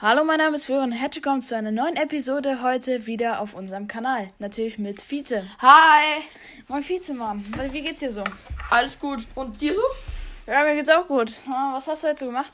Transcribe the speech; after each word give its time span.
Hallo, 0.00 0.24
mein 0.24 0.38
Name 0.38 0.56
ist 0.56 0.66
Florian 0.66 0.90
und 0.90 0.96
herzlich 0.98 1.24
willkommen 1.24 1.42
zu 1.42 1.56
einer 1.56 1.70
neuen 1.70 1.96
Episode 1.96 2.62
heute 2.62 3.06
wieder 3.06 3.40
auf 3.40 3.54
unserem 3.54 3.86
Kanal. 3.88 4.28
Natürlich 4.38 4.78
mit 4.78 5.00
Fiete. 5.00 5.44
Hi! 5.60 6.22
Moin 6.68 6.82
Fiete, 6.82 7.14
Mann. 7.14 7.44
Wie 7.70 7.80
geht's 7.80 8.00
dir 8.00 8.12
so? 8.12 8.24
Alles 8.70 8.98
gut. 8.98 9.24
Und 9.34 9.60
dir 9.60 9.74
so? 9.74 9.80
Ja, 10.50 10.64
mir 10.64 10.74
geht's 10.74 10.90
auch 10.90 11.06
gut. 11.06 11.40
Ah, 11.50 11.74
Was 11.74 11.86
hast 11.86 12.02
du 12.04 12.08
heute 12.08 12.18
so 12.20 12.26
gemacht? 12.26 12.52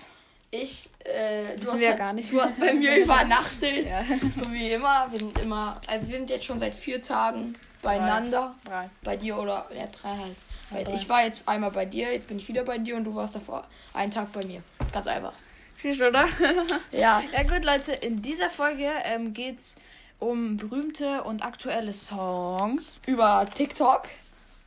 Ich, 0.53 0.90
äh, 1.04 1.56
du 1.56 1.72
hast, 1.72 1.80
ja 1.80 1.88
halt- 1.90 1.98
gar 1.98 2.12
nicht. 2.12 2.30
Du 2.30 2.40
hast 2.40 2.58
bei 2.58 2.75
mir 2.75 2.96
übernachtet. 3.03 3.86
Ja. 3.86 4.04
So 4.43 4.52
wie 4.52 4.70
immer. 4.70 5.07
Wir 5.11 5.20
sind 5.20 5.38
immer, 5.41 5.80
also 5.86 6.09
wir 6.09 6.16
sind 6.18 6.30
jetzt 6.30 6.45
schon 6.45 6.61
seit 6.61 6.75
vier 6.75 7.02
Tagen 7.02 7.57
beieinander. 7.82 8.54
Drei. 8.64 8.91
Bei 9.02 9.16
dir 9.16 9.38
oder, 9.38 9.66
ja, 9.75 9.86
drei 9.86 10.11
halt. 10.16 10.36
Ja, 10.72 10.82
drei. 10.84 10.95
ich 10.95 11.09
war 11.09 11.25
jetzt 11.25 11.48
einmal 11.48 11.70
bei 11.70 11.84
dir, 11.86 12.12
jetzt 12.12 12.29
bin 12.29 12.36
ich 12.38 12.46
wieder 12.48 12.64
bei 12.64 12.79
dir 12.79 12.96
und 12.96 13.04
du 13.04 13.14
warst 13.14 13.34
davor 13.34 13.64
einen 13.95 14.11
Tag 14.12 14.32
bei 14.32 14.45
mir. 14.45 14.62
Ganz 14.93 15.07
einfach. 15.07 15.32
Fisch, 15.81 16.01
oder? 16.01 16.29
Ja. 16.93 17.23
ja 17.33 17.43
gut, 17.43 17.65
Leute. 17.65 17.93
In 17.93 18.23
dieser 18.23 18.51
Folge 18.51 18.88
ähm, 19.05 19.33
geht's 19.33 19.77
um 20.19 20.57
berühmte 20.57 21.23
und 21.25 21.43
aktuelle 21.43 21.93
Songs. 21.93 23.01
Über 23.07 23.47
TikTok 23.55 24.02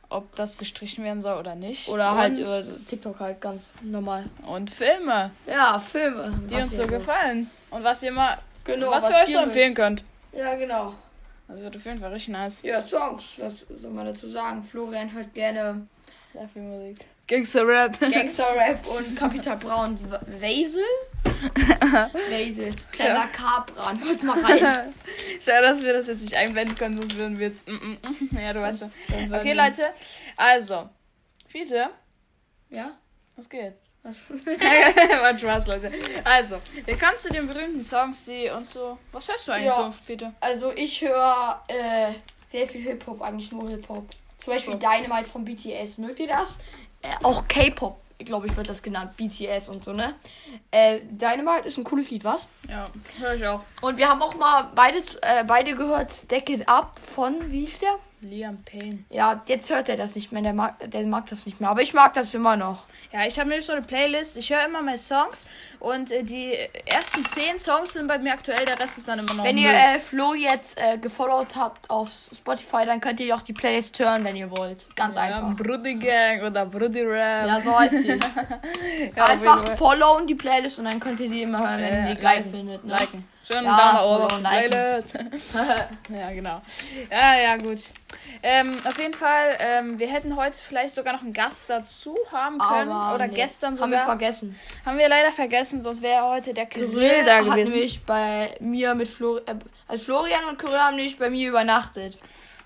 Ob 0.08 0.34
das 0.34 0.58
gestrichen 0.58 1.04
werden 1.04 1.22
soll 1.22 1.38
oder 1.38 1.54
nicht. 1.54 1.88
oder 1.88 2.12
und, 2.12 2.18
halt 2.18 2.38
über 2.38 2.62
TikTok 2.88 3.20
halt 3.20 3.40
ganz 3.40 3.72
normal. 3.82 4.24
Und 4.46 4.70
Filme, 4.70 5.30
Ja, 5.46 5.78
Filme. 5.78 6.32
die 6.50 6.54
was 6.54 6.64
uns 6.64 6.76
so 6.76 6.86
gefallen. 6.86 7.50
Und 7.70 7.84
was 7.84 8.02
ihr 8.02 8.12
mal... 8.12 8.38
Genau, 8.64 8.90
was, 8.90 9.08
ihr 9.08 9.16
euch 9.16 9.32
so 9.32 9.38
empfehlen 9.38 9.74
könnt. 9.74 10.02
Ja, 10.32 10.54
genau. 10.54 10.94
Das 11.46 11.60
wird 11.60 11.76
auf 11.76 11.84
jeden 11.84 12.00
Fall 12.00 12.12
richtig 12.12 12.32
nice. 12.32 12.62
Ja, 12.62 12.80
Songs. 12.82 13.34
Was 13.38 13.66
soll 13.76 13.90
man 13.90 14.06
dazu 14.06 14.28
sagen? 14.28 14.62
Florian 14.62 15.12
hört 15.12 15.34
gerne 15.34 15.86
Sehr 16.32 16.48
viel 16.48 16.62
Musik. 16.62 17.04
Gangster-Rap. 17.26 17.98
Gangster-Rap 18.00 18.86
und 18.98 19.16
Kapital 19.16 19.56
Braun. 19.56 19.98
W- 19.98 20.42
Weisel? 20.42 20.82
Weisel. 22.30 22.70
Kleiner 22.92 23.26
Kapran. 23.28 24.02
Hört 24.02 24.22
mal 24.22 24.40
rein. 24.44 24.94
Schade, 25.44 25.62
dass 25.68 25.82
wir 25.82 25.92
das 25.94 26.06
jetzt 26.06 26.22
nicht 26.22 26.36
einblenden 26.36 26.76
können, 26.76 26.96
sonst 27.00 27.16
würden 27.16 27.38
wir 27.38 27.46
jetzt. 27.48 27.66
Mm, 27.68 27.72
mm, 27.74 27.98
mm. 28.30 28.38
Ja, 28.38 28.52
du 28.52 28.60
weißt 28.60 28.80
schon. 28.80 28.92
Okay, 29.08 29.44
wir- 29.44 29.54
Leute. 29.54 29.86
Also. 30.36 30.88
Fiete, 31.48 31.90
Ja? 32.70 32.90
was 33.36 33.48
geht? 33.48 33.74
Was? 34.02 34.16
War 34.28 35.38
Spaß, 35.38 35.66
Leute. 35.66 35.90
Also, 36.24 36.60
wir 36.84 36.98
kommen 36.98 37.16
zu 37.16 37.30
den 37.32 37.46
berühmten 37.46 37.82
Songs, 37.84 38.24
die 38.24 38.50
uns 38.50 38.72
so. 38.72 38.98
Was 39.12 39.26
hörst 39.28 39.48
du 39.48 39.52
eigentlich 39.52 39.66
Ja. 39.66 39.84
so, 39.92 39.94
Fiete? 40.06 40.34
Also 40.40 40.72
ich 40.76 41.00
höre 41.00 41.62
äh, 41.68 42.12
sehr 42.50 42.66
viel 42.66 42.82
Hip-Hop, 42.82 43.22
eigentlich 43.22 43.50
nur 43.52 43.68
Hip-Hop. 43.70 44.08
Zum 44.38 44.52
Beispiel 44.52 44.74
Dynamite 44.74 45.24
von 45.30 45.44
BTS. 45.44 45.96
Mögt 45.98 46.18
ihr 46.20 46.26
das? 46.28 46.58
Äh, 47.04 47.22
auch 47.22 47.46
K-Pop, 47.46 48.00
glaube 48.18 48.46
ich, 48.46 48.56
wird 48.56 48.68
das 48.68 48.82
genannt. 48.82 49.16
BTS 49.16 49.68
und 49.68 49.84
so, 49.84 49.92
ne? 49.92 50.14
Äh, 50.70 51.00
Dynamite 51.02 51.68
ist 51.68 51.76
ein 51.76 51.84
cooles 51.84 52.10
Lied, 52.10 52.24
was? 52.24 52.46
Ja, 52.68 52.88
höre 53.18 53.34
ich 53.34 53.46
auch. 53.46 53.60
Und 53.82 53.98
wir 53.98 54.08
haben 54.08 54.22
auch 54.22 54.34
mal 54.34 54.70
beide, 54.74 54.98
äh, 55.20 55.44
beide 55.44 55.74
gehört 55.74 56.12
Stack 56.12 56.48
It 56.48 56.66
Up 56.66 56.98
von, 57.06 57.52
wie 57.52 57.66
hieß 57.66 57.80
der? 57.80 57.98
Liam 58.24 58.62
Payne. 58.64 59.04
Ja, 59.10 59.42
jetzt 59.46 59.70
hört 59.70 59.88
er 59.88 59.96
das 59.96 60.14
nicht 60.14 60.32
mehr. 60.32 60.42
Der 60.42 60.52
mag, 60.52 60.90
der 60.90 61.06
mag 61.06 61.26
das 61.28 61.46
nicht 61.46 61.60
mehr. 61.60 61.70
Aber 61.70 61.82
ich 61.82 61.94
mag 61.94 62.14
das 62.14 62.34
immer 62.34 62.56
noch. 62.56 62.84
Ja, 63.12 63.26
ich 63.26 63.38
habe 63.38 63.48
nämlich 63.48 63.66
so 63.66 63.72
eine 63.72 63.82
Playlist. 63.82 64.36
Ich 64.36 64.50
höre 64.50 64.64
immer 64.64 64.82
meine 64.82 64.98
Songs 64.98 65.44
und 65.80 66.10
äh, 66.10 66.22
die 66.22 66.54
ersten 66.86 67.24
zehn 67.26 67.58
Songs 67.58 67.92
sind 67.92 68.06
bei 68.06 68.18
mir 68.18 68.32
aktuell, 68.32 68.64
der 68.64 68.78
Rest 68.80 68.98
ist 68.98 69.06
dann 69.06 69.18
immer 69.18 69.34
noch. 69.34 69.44
Wenn 69.44 69.58
ihr 69.58 69.70
äh, 69.70 69.98
Flo 70.00 70.34
jetzt 70.34 70.78
äh, 70.80 70.98
gefollowt 70.98 71.54
habt 71.54 71.88
auf 71.90 72.10
Spotify, 72.34 72.84
dann 72.86 73.00
könnt 73.00 73.20
ihr 73.20 73.34
auch 73.36 73.42
die 73.42 73.52
Playlist 73.52 73.98
hören, 73.98 74.24
wenn 74.24 74.36
ihr 74.36 74.50
wollt. 74.56 74.86
Ganz 74.96 75.14
ja, 75.14 75.22
einfach. 75.22 75.54
Brudi 75.56 75.94
Gang 75.96 76.42
oder 76.42 76.66
Brudi 76.66 77.02
Rap. 77.02 77.46
Ja, 77.46 77.60
so 77.62 77.78
heißt 77.78 77.92
die. 77.92 78.18
Ja, 79.16 79.24
einfach 79.24 79.76
followen 79.76 80.26
die 80.26 80.34
Playlist 80.34 80.78
und 80.78 80.86
dann 80.86 80.98
könnt 80.98 81.20
ihr 81.20 81.28
die 81.28 81.42
immer 81.42 81.58
hören, 81.58 81.80
wenn 81.80 82.08
ihr 82.08 82.14
die 82.14 82.20
geil 82.20 82.38
liken. 82.38 82.50
findet. 82.50 82.84
Ne? 82.84 82.92
Liken. 82.92 83.28
Schön 83.46 83.64
Ja, 83.64 83.98
Daumen 83.98 84.42
liken. 84.42 84.70
Playlist. 84.70 85.14
ja, 86.08 86.30
genau. 86.30 86.62
Ja, 87.10 87.34
ja, 87.40 87.56
gut. 87.56 87.80
Ähm, 88.42 88.76
auf 88.86 88.98
jeden 88.98 89.14
Fall, 89.14 89.56
ähm, 89.58 89.98
wir 89.98 90.08
hätten 90.08 90.36
heute 90.36 90.58
vielleicht 90.60 90.94
sogar 90.94 91.14
noch 91.14 91.22
einen 91.22 91.32
Gast 91.32 91.70
dazu 91.70 92.16
haben 92.30 92.58
können. 92.58 92.90
Aber 92.90 93.14
oder 93.14 93.26
nee. 93.26 93.34
gestern 93.34 93.78
Haben 93.80 93.90
wir 93.90 93.98
sogar. 94.00 94.18
vergessen. 94.18 94.58
Haben 94.84 94.98
wir 94.98 95.08
leider 95.08 95.32
vergessen, 95.32 95.82
sonst 95.82 96.02
wäre 96.02 96.24
heute 96.24 96.54
der 96.54 96.66
Kyrill 96.66 97.24
da 97.24 97.36
hat 97.36 97.44
gewesen. 97.44 97.72
nämlich 97.72 98.04
bei 98.04 98.54
mir 98.60 98.94
mit 98.94 99.08
Flo 99.08 99.38
äh, 99.38 99.54
also 99.88 100.04
Florian 100.04 100.44
und 100.48 100.58
Kyrill 100.58 100.78
haben 100.78 100.96
nämlich 100.96 101.18
bei 101.18 101.30
mir 101.30 101.48
übernachtet. 101.48 102.18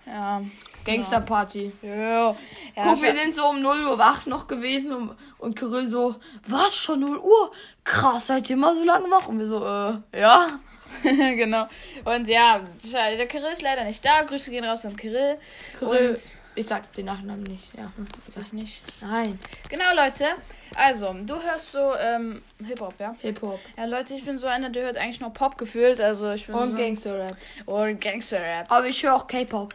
Ja. 0.07 0.43
Gangsterparty. 0.85 1.73
Jo. 1.83 1.89
Ja, 1.89 2.37
Guck, 2.83 3.03
wir 3.03 3.15
sind 3.15 3.35
so 3.35 3.49
um 3.49 3.61
0 3.61 3.87
Uhr 3.87 3.99
wach 3.99 4.27
noch 4.27 4.47
gewesen 4.47 4.93
und, 4.93 5.17
und 5.39 5.55
Kyrill 5.57 5.89
so, 5.89 6.17
was, 6.47 6.75
schon 6.75 7.01
0 7.01 7.19
Uhr? 7.19 7.53
Krass, 7.85 8.29
seid 8.29 8.49
ihr 8.49 8.57
immer 8.57 8.75
so 8.75 8.85
lange 8.85 9.11
wach? 9.11 9.29
Und 9.29 9.39
wir 9.39 9.47
so, 9.47 9.65
äh, 9.65 10.21
ja. 10.21 10.61
genau. 11.03 11.69
Und 12.05 12.29
ja, 12.29 12.61
der 12.93 13.27
Kirill 13.27 13.53
ist 13.53 13.63
leider 13.63 13.85
nicht 13.85 14.05
da. 14.05 14.23
Grüße 14.23 14.51
gehen 14.51 14.65
raus 14.65 14.85
an 14.85 14.97
Kirill. 14.97 15.39
Kyrill, 15.79 16.11
Und 16.11 16.21
ich 16.55 16.67
sag 16.67 16.93
den 16.93 17.07
Nachnamen 17.07 17.45
nicht, 17.45 17.73
ja. 17.77 17.93
sag 18.35 18.47
ich 18.47 18.53
nicht. 18.53 18.83
Nein. 19.01 19.39
Genau, 19.69 19.95
Leute. 19.95 20.27
Also, 20.75 21.13
du 21.13 21.41
hörst 21.41 21.73
so 21.73 21.95
ähm, 21.97 22.43
Hip-Hop, 22.67 22.95
ja? 22.99 23.15
Hip-Hop. 23.21 23.61
Ja, 23.77 23.85
Leute, 23.85 24.15
ich 24.15 24.25
bin 24.25 24.39
so 24.39 24.47
einer, 24.47 24.69
der 24.71 24.85
hört 24.85 24.97
eigentlich 24.97 25.21
nur 25.21 25.33
Pop 25.33 25.57
gefühlt. 25.57 26.01
Also, 26.01 26.33
ich 26.33 26.47
bin 26.47 26.55
Und 26.55 26.71
so 26.71 26.77
Gangster-Rap. 26.77 27.37
Und 27.67 28.01
Gangster-Rap. 28.01 28.71
Aber 28.71 28.87
ich 28.87 29.03
höre 29.03 29.15
auch 29.15 29.27
K-Pop. 29.27 29.75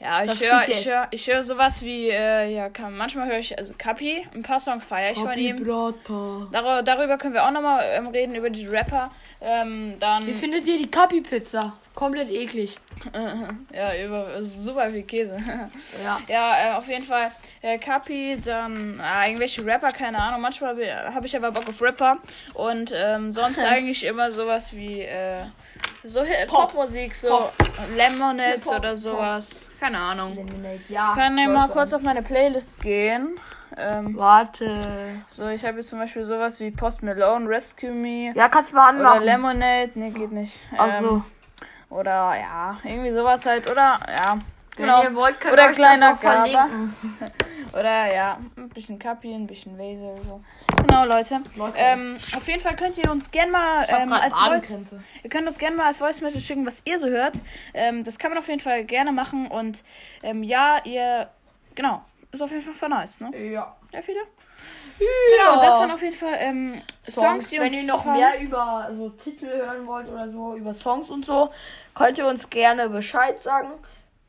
Ja, 0.00 0.24
Das 0.24 0.40
ich 0.40 0.48
höre 0.48 0.68
ich 0.68 0.86
hör, 0.86 1.08
ich 1.10 1.26
hör 1.26 1.42
sowas 1.42 1.82
wie, 1.82 2.08
äh, 2.08 2.54
ja, 2.54 2.68
kann, 2.68 2.96
manchmal 2.96 3.26
höre 3.28 3.38
ich, 3.38 3.58
also 3.58 3.74
Kapi, 3.76 4.24
ein 4.32 4.42
paar 4.42 4.60
Songs 4.60 4.86
feiere 4.86 5.10
ich 5.12 5.18
von 5.18 5.36
ihm. 5.36 5.64
Brata. 5.64 6.82
Darüber, 6.82 7.18
können 7.18 7.34
wir 7.34 7.44
auch 7.44 7.50
nochmal 7.50 7.82
ähm, 7.94 8.06
reden, 8.06 8.36
über 8.36 8.48
die 8.48 8.66
Rapper. 8.66 9.08
Ähm, 9.40 9.96
dann, 9.98 10.24
Wie 10.26 10.32
findet 10.32 10.66
ihr 10.66 10.78
die 10.78 10.88
Kapi-Pizza? 10.88 11.72
Komplett 11.96 12.30
eklig. 12.30 12.76
ja, 13.72 14.04
über 14.04 14.42
super 14.44 14.90
viel 14.90 15.02
Käse. 15.02 15.36
Ja. 16.04 16.20
ja, 16.28 16.74
äh, 16.74 16.76
auf 16.76 16.86
jeden 16.88 17.04
Fall 17.04 17.32
äh, 17.62 17.78
Kapi, 17.78 18.38
dann 18.44 19.00
äh, 19.00 19.26
irgendwelche 19.26 19.64
Rapper, 19.66 19.90
keine 19.90 20.20
Ahnung. 20.22 20.40
Manchmal 20.40 20.76
habe 21.12 21.26
ich 21.26 21.36
aber 21.36 21.50
Bock 21.50 21.68
auf 21.68 21.82
Rapper. 21.82 22.18
Und 22.54 22.92
ähm, 22.94 23.32
sonst 23.32 23.58
eigentlich 23.64 24.04
immer 24.04 24.30
sowas 24.30 24.72
wie, 24.72 25.00
äh, 25.02 25.42
so 26.04 26.20
Hi- 26.20 26.46
Pop. 26.46 26.70
Popmusik, 26.72 27.14
so 27.16 27.28
Pop. 27.28 27.52
Lemonade 27.96 28.58
Pop, 28.60 28.78
oder 28.78 28.90
Pop. 28.90 28.96
Keine 29.80 29.98
Ahnung. 29.98 30.34
Lemonade, 30.34 30.80
ja. 30.88 31.10
Ich 31.12 31.18
kann 31.18 31.38
ja 31.38 31.48
mal 31.48 31.68
kurz 31.68 31.92
auf 31.92 32.02
meine 32.02 32.22
Playlist 32.22 32.80
gehen. 32.80 33.38
Ähm, 33.76 34.16
Warte. 34.16 34.76
so, 35.30 35.46
ich 35.48 35.64
habe 35.64 35.78
jetzt 35.78 35.90
zum 35.90 35.98
Beispiel 36.00 36.24
sowas 36.24 36.58
wie 36.60 36.70
Post 36.70 37.02
Malone, 37.02 37.48
Rescue 37.48 37.90
Me. 37.92 38.32
Ja, 38.34 38.48
kannst 38.48 38.72
du 38.72 38.76
mal 38.76 38.90
Oder 38.94 39.10
anmachen. 39.10 39.24
Lemonade. 39.24 39.90
Nee, 39.94 40.10
geht 40.10 40.32
nicht. 40.32 40.58
Ach 40.76 41.00
so. 41.00 41.08
Ähm, 41.08 41.24
oder 41.90 42.34
ja, 42.36 42.76
irgendwie 42.82 43.12
sowas 43.12 43.44
halt. 43.46 43.70
Oder 43.70 44.00
ja. 44.08 44.38
Wenn 44.76 44.86
Genau. 44.86 45.02
ihr 45.02 45.14
wollt, 45.14 45.40
könnt 45.40 45.52
Oder 45.54 45.64
ihr 45.64 45.68
euch 45.70 45.74
kleiner 45.76 46.10
das 46.10 46.18
auch 46.18 46.20
verlinken. 46.20 46.94
Oder 47.72 48.14
ja, 48.14 48.38
ein 48.56 48.68
bisschen 48.70 48.98
Kapi, 48.98 49.34
ein 49.34 49.46
bisschen 49.46 49.76
Wesel. 49.78 50.14
So. 50.24 50.40
Genau, 50.80 51.04
Leute. 51.04 51.40
Leute. 51.56 51.76
Ähm, 51.76 52.16
auf 52.36 52.46
jeden 52.48 52.60
Fall 52.60 52.76
könnt 52.76 52.96
ihr 52.98 53.10
uns 53.10 53.30
gerne 53.30 53.52
mal 53.52 53.86
ähm, 53.88 54.12
als 54.12 54.36
Voice, 54.36 54.70
ihr 55.22 55.30
könnt 55.30 55.46
uns 55.46 55.58
gerne 55.58 55.76
mal 55.76 55.86
als 55.86 55.98
Voice 55.98 56.20
Message 56.20 56.46
schicken, 56.46 56.66
was 56.66 56.82
ihr 56.84 56.98
so 56.98 57.08
hört. 57.08 57.34
Ähm, 57.74 58.04
das 58.04 58.18
kann 58.18 58.30
man 58.30 58.38
auf 58.38 58.48
jeden 58.48 58.60
Fall 58.60 58.84
gerne 58.84 59.12
machen 59.12 59.46
und 59.48 59.82
ähm, 60.22 60.42
ja, 60.42 60.80
ihr 60.84 61.28
genau, 61.74 62.02
ist 62.32 62.42
auf 62.42 62.50
jeden 62.50 62.62
Fall 62.62 62.74
voll 62.74 62.88
nice, 62.88 63.20
ne? 63.20 63.36
Ja. 63.50 63.76
Ja, 63.92 64.02
viele? 64.02 64.20
Genau, 64.98 65.62
das 65.62 65.74
waren 65.74 65.90
auf 65.90 66.02
jeden 66.02 66.16
Fall 66.16 66.34
ähm, 66.38 66.82
Songs, 67.04 67.14
Songs, 67.14 67.48
die 67.50 67.58
wenn 67.58 67.66
uns 67.66 67.76
ihr 67.76 67.86
noch 67.86 67.98
gefallen. 68.04 68.18
mehr 68.18 68.40
über 68.40 68.90
so 68.96 69.08
Titel 69.10 69.46
hören 69.46 69.86
wollt 69.86 70.08
oder 70.08 70.28
so, 70.28 70.56
über 70.56 70.74
Songs 70.74 71.10
und 71.10 71.24
so, 71.24 71.50
könnt 71.94 72.18
ihr 72.18 72.26
uns 72.26 72.50
gerne 72.50 72.88
Bescheid 72.88 73.40
sagen. 73.42 73.70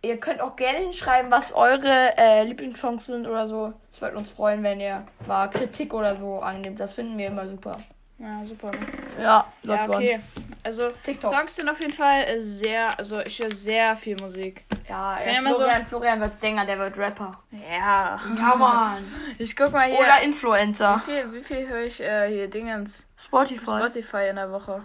Ihr 0.01 0.17
könnt 0.17 0.39
auch 0.39 0.55
gerne 0.55 0.79
hinschreiben, 0.79 1.29
was 1.29 1.51
eure 1.51 2.17
äh, 2.17 2.43
Lieblingssongs 2.45 3.05
sind 3.07 3.27
oder 3.27 3.49
so. 3.49 3.73
Es 3.91 4.01
würde 4.01 4.17
uns 4.17 4.31
freuen, 4.31 4.63
wenn 4.63 4.79
ihr 4.79 5.05
mal 5.27 5.49
Kritik 5.49 5.93
oder 5.93 6.15
so 6.15 6.39
annimmt. 6.39 6.79
Das 6.79 6.93
finden 6.93 7.17
wir 7.17 7.27
immer 7.27 7.45
super. 7.45 7.75
Ja, 8.17 8.43
super. 8.45 8.71
Ne? 8.71 8.77
Ja, 9.17 9.23
Ja, 9.23 9.45
läuft 9.63 9.87
bei 9.87 9.95
okay. 9.95 10.19
Also 10.63 10.90
TikTok. 11.03 11.34
Songs 11.34 11.55
sind 11.55 11.67
auf 11.69 11.79
jeden 11.79 11.93
Fall 11.93 12.23
äh, 12.23 12.43
sehr, 12.43 12.97
also 12.97 13.19
ich 13.22 13.40
höre 13.40 13.53
sehr 13.53 13.96
viel 13.97 14.16
Musik. 14.22 14.63
Ja, 14.90 15.16
Kann 15.17 15.28
ja 15.28 15.34
ja 15.35 15.41
mal 15.41 15.51
so- 15.53 15.59
Florian, 15.59 15.85
Florian 15.85 16.19
wird 16.22 16.37
Sänger, 16.40 16.66
der 16.66 16.79
wird 16.79 16.97
Rapper. 16.97 17.31
Ja. 17.52 18.19
Ja, 18.37 18.55
Mann. 18.55 19.03
Ich 19.37 19.55
guck 19.55 19.72
mal 19.72 19.87
hier. 19.90 19.99
Oder 19.99 20.19
wie 20.22 20.25
Influencer. 20.25 21.02
viel, 21.05 21.34
wie 21.34 21.43
viel 21.43 21.67
höre 21.67 21.84
ich 21.84 21.99
äh, 22.02 22.28
hier 22.29 22.49
Dingens? 22.49 23.05
Spotify. 23.17 23.66
Spotify 23.66 24.28
in 24.29 24.35
der 24.37 24.52
Woche. 24.52 24.81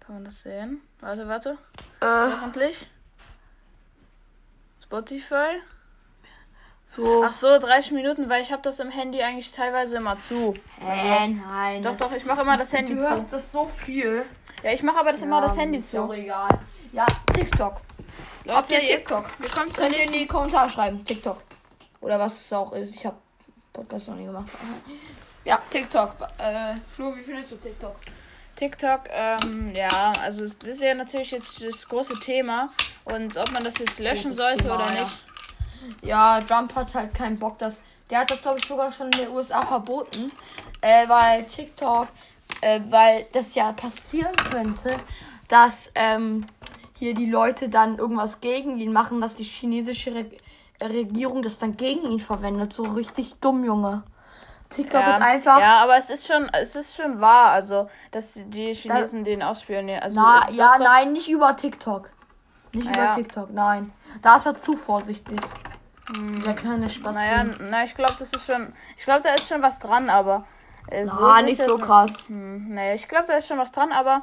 Kann 0.00 0.14
man 0.16 0.24
das 0.24 0.40
sehen? 0.42 0.82
Warte, 1.00 1.26
warte. 1.28 1.50
Äh, 2.00 2.06
Hoffentlich. 2.32 2.88
Spotify. 4.88 5.60
so. 6.88 7.22
Ach 7.24 7.32
so, 7.32 7.58
30 7.58 7.92
Minuten, 7.92 8.28
weil 8.30 8.42
ich 8.42 8.50
habe 8.52 8.62
das 8.62 8.80
im 8.80 8.90
Handy 8.90 9.22
eigentlich 9.22 9.52
teilweise 9.52 9.96
immer 9.96 10.18
zu. 10.18 10.54
Hä, 10.80 11.28
nein. 11.28 11.82
Doch, 11.82 11.96
doch, 11.96 12.10
ich 12.12 12.24
mache 12.24 12.40
immer 12.40 12.56
das 12.56 12.72
Handy 12.72 12.94
Du 12.94 13.02
zu. 13.02 13.10
hörst 13.10 13.32
das 13.32 13.52
so 13.52 13.66
viel. 13.66 14.24
Ja, 14.62 14.72
ich 14.72 14.82
mache 14.82 14.98
aber 14.98 15.12
das 15.12 15.20
immer 15.22 15.40
das 15.42 15.56
Handy 15.56 15.82
zu. 15.82 16.10
egal. 16.12 16.58
Ja, 16.92 17.06
TikTok. 17.34 17.80
Habt 18.48 18.70
ihr 18.70 18.78
jetzt- 18.78 18.88
TikTok? 18.88 19.26
Wir 19.38 19.50
kommen 19.50 19.72
zur 19.72 19.84
Könnt 19.84 19.98
ihr 19.98 20.04
in 20.06 20.12
die 20.12 20.26
Kommentare 20.26 20.70
schreiben. 20.70 21.04
TikTok. 21.04 21.42
Oder 22.00 22.18
was 22.18 22.40
es 22.40 22.52
auch 22.54 22.72
ist. 22.72 22.94
Ich 22.94 23.04
habe 23.04 23.16
Podcast 23.72 24.08
noch 24.08 24.16
nie 24.16 24.24
gemacht. 24.24 24.48
Ja, 25.44 25.60
TikTok. 25.70 26.14
Äh, 26.38 26.76
Flo, 26.88 27.14
wie 27.14 27.20
findest 27.22 27.52
du 27.52 27.56
TikTok? 27.56 27.96
TikTok, 28.58 29.02
ähm, 29.10 29.72
ja, 29.74 30.12
also 30.22 30.42
es- 30.44 30.58
das 30.58 30.68
ist 30.70 30.82
ja 30.82 30.94
natürlich 30.94 31.30
jetzt 31.30 31.64
das 31.64 31.86
große 31.88 32.14
Thema. 32.20 32.70
Und 33.04 33.36
ob 33.36 33.52
man 33.52 33.62
das 33.62 33.78
jetzt 33.78 34.00
löschen 34.00 34.30
Großes 34.32 34.36
sollte 34.36 34.62
Thema, 34.64 34.74
oder 34.74 34.94
ja. 34.94 35.00
nicht. 35.02 35.22
Ja, 36.02 36.40
Trump 36.40 36.74
hat 36.74 36.92
halt 36.94 37.14
keinen 37.14 37.38
Bock, 37.38 37.58
dass. 37.58 37.82
Der 38.10 38.20
hat 38.20 38.30
das, 38.30 38.42
glaube 38.42 38.58
ich, 38.60 38.66
sogar 38.66 38.90
schon 38.90 39.06
in 39.06 39.18
den 39.18 39.28
USA 39.30 39.64
verboten. 39.64 40.32
Äh, 40.80 41.08
weil 41.08 41.44
TikTok, 41.44 42.08
äh, 42.62 42.80
weil 42.88 43.26
das 43.32 43.54
ja 43.54 43.72
passieren 43.72 44.34
könnte, 44.50 44.96
dass 45.48 45.90
ähm, 45.94 46.46
hier 46.98 47.14
die 47.14 47.26
Leute 47.30 47.68
dann 47.68 47.98
irgendwas 47.98 48.40
gegen 48.40 48.78
ihn 48.80 48.92
machen, 48.92 49.20
dass 49.20 49.36
die 49.36 49.44
chinesische 49.44 50.14
Re 50.14 50.26
Regierung 50.80 51.42
das 51.42 51.58
dann 51.58 51.76
gegen 51.76 52.04
ihn 52.10 52.20
verwendet. 52.20 52.72
So 52.72 52.84
richtig 52.84 53.34
dumm, 53.40 53.64
Junge. 53.64 54.04
TikTok 54.70 55.00
ja, 55.00 55.16
ist 55.16 55.22
einfach. 55.22 55.60
Ja, 55.60 55.82
aber 55.82 55.96
es 55.96 56.10
ist 56.10 56.26
schon, 56.26 56.48
es 56.52 56.76
ist 56.76 56.96
schon 56.96 57.20
wahr, 57.20 57.50
also, 57.50 57.88
dass 58.10 58.34
die 58.34 58.74
Chinesen 58.74 59.24
den 59.24 59.42
ausspionieren. 59.42 60.02
Also, 60.02 60.20
Na, 60.20 60.48
ja, 60.50 60.76
doch, 60.76 60.84
nein, 60.84 61.12
nicht 61.12 61.28
über 61.28 61.56
TikTok. 61.56 62.10
Nicht 62.74 62.86
Ah, 62.88 62.90
über 62.92 63.04
ja. 63.04 63.14
TikTok, 63.14 63.50
nein. 63.50 63.92
Da 64.22 64.36
ist 64.36 64.46
er 64.46 64.56
zu 64.56 64.76
vorsichtig. 64.76 65.40
Der 66.46 66.54
kleine 66.54 66.88
Spaß. 66.88 67.14
Naja, 67.14 67.44
na, 67.60 67.84
ich 67.84 67.94
glaube, 67.94 68.14
das 68.18 68.32
ist 68.32 68.46
schon, 68.46 68.72
ich 68.96 69.04
glaube, 69.04 69.22
da 69.22 69.34
ist 69.34 69.46
schon 69.48 69.62
was 69.62 69.78
dran, 69.78 70.08
aber. 70.08 70.44
Äh, 70.90 71.04
Na, 71.04 71.42
nicht 71.42 71.56
sicher 71.56 71.68
so 71.68 71.78
krass. 71.78 72.10
Hm, 72.28 72.70
naja, 72.70 72.94
ich 72.94 73.06
glaube, 73.08 73.26
da 73.26 73.34
ist 73.34 73.46
schon 73.48 73.58
was 73.58 73.72
dran, 73.72 73.92
aber 73.92 74.22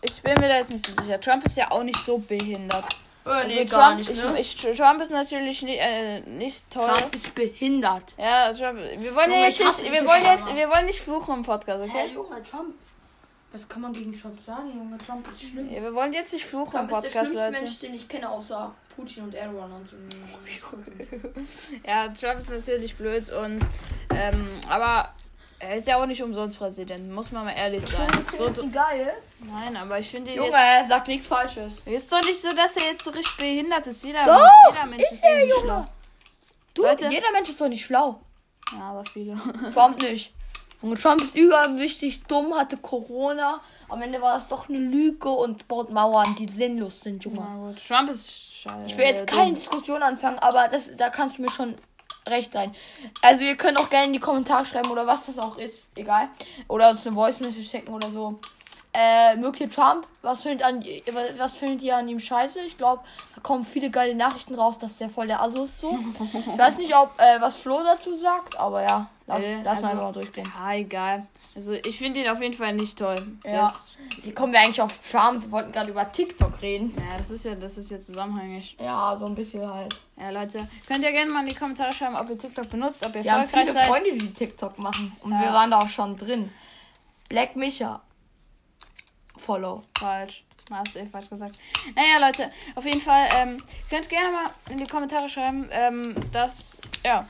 ich 0.00 0.22
bin 0.22 0.34
mir 0.34 0.48
da 0.48 0.56
jetzt 0.56 0.72
nicht 0.72 0.86
so 0.86 1.02
sicher. 1.02 1.20
Trump 1.20 1.44
ist 1.44 1.56
ja 1.56 1.70
auch 1.70 1.82
nicht 1.82 1.98
so 2.04 2.18
behindert. 2.18 2.86
Also 3.24 3.54
nee, 3.54 3.64
Trump, 3.64 4.00
ich, 4.00 4.64
ich, 4.64 4.76
Trump 4.76 5.00
ist 5.00 5.10
natürlich 5.10 5.62
nicht, 5.62 5.80
äh, 5.80 6.20
nicht 6.20 6.70
toll. 6.70 6.90
Trump 6.92 7.14
ist 7.14 7.34
behindert. 7.34 8.14
Ja, 8.18 8.52
Trump, 8.52 8.78
wir 8.78 9.14
wollen 9.14 9.30
Junge, 9.30 9.46
jetzt 9.46 9.58
nicht, 9.58 9.92
wir 9.92 10.06
wollen 10.06 10.24
jetzt 10.24 10.54
wir 10.54 10.68
wollen 10.68 10.86
nicht 10.86 11.00
fluchen 11.00 11.36
im 11.36 11.42
Podcast, 11.42 11.84
Hä, 11.84 11.88
okay? 11.88 12.12
Junge, 12.12 12.42
Trump. 12.42 12.74
Was 13.52 13.68
kann 13.68 13.82
man 13.82 13.92
gegen 13.92 14.12
Trump 14.12 14.40
sagen, 14.40 14.72
Junge? 14.76 14.98
Trump 14.98 15.26
ist 15.28 15.48
schlimm. 15.48 15.72
Ja, 15.72 15.80
wir 15.80 15.94
wollen 15.94 16.12
jetzt 16.12 16.32
nicht 16.32 16.44
fluchen 16.44 16.80
im 16.80 16.88
Trump 16.88 17.04
ist 17.04 17.14
der 17.14 17.20
Podcast, 17.20 17.32
schlimmste 17.32 17.50
Leute. 17.52 17.64
Mensch, 17.64 17.78
den 17.78 17.94
ich 17.94 18.08
kenne, 18.08 18.28
außer 18.28 18.74
Putin 18.96 19.24
und 19.24 19.34
Erdogan 19.34 19.72
und 19.72 19.88
so. 19.88 19.96
Ja, 21.86 22.08
Trump 22.08 22.40
ist 22.40 22.50
natürlich 22.50 22.96
blöd 22.96 23.30
und, 23.30 23.64
ähm, 24.10 24.60
aber 24.68 25.14
er 25.64 25.76
ist 25.76 25.88
ja 25.88 25.96
auch 25.96 26.06
nicht 26.06 26.22
umsonst 26.22 26.58
Präsident, 26.58 27.10
muss 27.10 27.30
man 27.32 27.44
mal 27.46 27.52
ehrlich 27.52 27.84
sein. 27.86 28.06
So, 28.36 28.46
ist 28.46 28.72
geil. 28.72 29.12
nein, 29.40 29.76
aber 29.76 29.98
ich 29.98 30.08
finde 30.10 30.30
ihn 30.32 30.36
Junge, 30.36 30.48
jetzt, 30.48 30.58
er 30.58 30.86
sagt 30.88 31.08
nichts 31.08 31.26
Falsches. 31.26 31.80
ist 31.84 32.12
doch 32.12 32.20
nicht 32.22 32.38
so, 32.40 32.48
dass 32.54 32.76
er 32.76 32.92
jetzt 32.92 33.04
so 33.04 33.10
richtig 33.10 33.36
behindert 33.36 33.86
ist. 33.86 34.04
Jeder, 34.04 34.24
Doch, 34.24 34.48
jeder 34.70 34.86
Mensch 34.86 35.02
ist 35.10 35.24
er, 35.24 35.46
Junge. 35.46 35.60
schlau. 35.62 35.84
Du, 36.74 36.82
Leute. 36.82 37.06
jeder 37.08 37.30
Mensch 37.32 37.48
ist 37.50 37.60
doch 37.60 37.68
nicht 37.68 37.84
schlau. 37.84 38.20
Ja, 38.72 38.90
aber 38.90 39.04
viele. 39.12 39.38
Trump 39.72 40.02
nicht. 40.02 40.32
Junge, 40.82 40.96
Trump 40.98 41.20
ist 41.22 41.36
überwichtig, 41.36 42.24
dumm, 42.24 42.54
hatte 42.54 42.76
Corona. 42.76 43.60
Am 43.88 44.02
Ende 44.02 44.20
war 44.20 44.34
das 44.34 44.48
doch 44.48 44.68
eine 44.68 44.78
Lüge 44.78 45.28
und 45.28 45.68
baut 45.68 45.90
Mauern, 45.90 46.34
die 46.38 46.48
sinnlos 46.48 47.00
sind, 47.00 47.24
Junge. 47.24 47.76
Trump 47.86 48.10
ist 48.10 48.52
scheiße. 48.54 48.84
Ich 48.86 48.96
will 48.96 49.04
jetzt 49.06 49.26
keine 49.26 49.52
Diskussion 49.52 50.02
anfangen, 50.02 50.38
aber 50.40 50.68
das, 50.68 50.96
da 50.96 51.10
kannst 51.10 51.38
du 51.38 51.42
mir 51.42 51.50
schon 51.50 51.74
recht 52.28 52.52
sein. 52.52 52.74
Also 53.22 53.42
ihr 53.42 53.56
könnt 53.56 53.78
auch 53.78 53.90
gerne 53.90 54.06
in 54.06 54.12
die 54.12 54.20
Kommentare 54.20 54.64
schreiben 54.66 54.90
oder 54.90 55.06
was 55.06 55.26
das 55.26 55.38
auch 55.38 55.56
ist, 55.58 55.84
egal. 55.96 56.28
Oder 56.68 56.90
uns 56.90 57.06
eine 57.06 57.14
Voice 57.16 57.40
Message 57.40 57.68
schicken 57.70 57.92
oder 57.92 58.10
so. 58.10 58.38
Äh, 58.96 59.34
mögt 59.36 59.58
ihr 59.60 59.68
Trump? 59.68 60.06
Was 60.22 60.42
findet, 60.42 60.64
an, 60.64 60.84
was 61.36 61.56
findet 61.56 61.82
ihr 61.82 61.96
an 61.96 62.08
ihm 62.08 62.20
scheiße? 62.20 62.60
Ich 62.60 62.78
glaube, 62.78 63.02
da 63.34 63.40
kommen 63.40 63.64
viele 63.66 63.90
geile 63.90 64.14
Nachrichten 64.14 64.54
raus, 64.54 64.78
dass 64.78 64.98
der 64.98 65.10
voll 65.10 65.26
der 65.26 65.40
Asso 65.42 65.64
ist 65.64 65.80
so. 65.80 65.98
ich 66.52 66.58
weiß 66.58 66.78
nicht, 66.78 66.94
ob 66.94 67.10
äh, 67.20 67.40
was 67.40 67.56
Flo 67.56 67.82
dazu 67.82 68.14
sagt, 68.16 68.58
aber 68.58 68.82
ja, 68.82 69.10
lass, 69.26 69.40
Äh, 69.40 69.62
lass 69.64 69.82
also- 69.82 69.96
mal 69.96 70.12
durchgehen. 70.12 70.50
Ja, 70.56 70.74
egal. 70.74 71.26
Also 71.56 71.72
ich 71.72 71.98
finde 71.98 72.20
ihn 72.20 72.28
auf 72.28 72.42
jeden 72.42 72.54
Fall 72.54 72.74
nicht 72.74 72.98
toll. 72.98 73.14
Ja. 73.44 73.52
Das, 73.66 73.92
Wie 74.22 74.32
kommen 74.32 74.52
wir 74.52 74.60
eigentlich 74.60 74.80
auf 74.82 74.98
Trump? 75.08 75.42
Wir 75.44 75.50
wollten 75.52 75.70
gerade 75.70 75.90
über 75.90 76.10
TikTok 76.10 76.60
reden. 76.60 76.92
ja, 76.96 77.16
das 77.16 77.30
ist 77.30 77.44
ja, 77.44 77.54
das 77.54 77.78
ist 77.78 77.90
ja 77.92 78.00
zusammenhängig. 78.00 78.76
Ja, 78.80 79.16
so 79.16 79.26
ein 79.26 79.36
bisschen 79.36 79.72
halt. 79.72 79.94
Ja, 80.18 80.30
Leute, 80.30 80.68
könnt 80.88 81.04
ihr 81.04 81.12
gerne 81.12 81.30
mal 81.30 81.42
in 81.44 81.48
die 81.50 81.54
Kommentare 81.54 81.92
schreiben, 81.92 82.16
ob 82.16 82.28
ihr 82.28 82.36
TikTok 82.38 82.68
benutzt, 82.70 83.06
ob 83.06 83.14
ihr 83.14 83.22
Wir 83.22 83.32
haben 83.32 83.42
erfolgreich 83.42 83.68
viele 83.70 83.84
seid. 83.84 83.86
Freunde, 83.86 84.12
die 84.18 84.32
TikTok 84.32 84.78
machen. 84.78 85.16
Und 85.22 85.30
Ja. 85.32 85.40
wir 85.42 85.52
waren 85.52 85.70
da 85.70 85.78
auch 85.78 85.90
schon 85.90 86.16
drin. 86.16 86.50
Black 87.28 87.54
Micha. 87.54 88.00
Follow. 89.36 89.82
Falsch. 89.98 90.44
Hast 90.70 90.94
du 90.94 90.98
eh 91.00 91.06
falsch 91.06 91.28
gesagt. 91.28 91.58
Naja, 91.94 92.26
Leute, 92.26 92.50
auf 92.74 92.84
jeden 92.86 93.00
Fall, 93.02 93.28
ähm, 93.36 93.58
könnt 93.90 94.08
gerne 94.08 94.30
mal 94.30 94.46
in 94.70 94.78
die 94.78 94.86
Kommentare 94.86 95.28
schreiben, 95.28 95.68
ähm, 95.70 96.14
dass, 96.32 96.80
ja, 97.04 97.26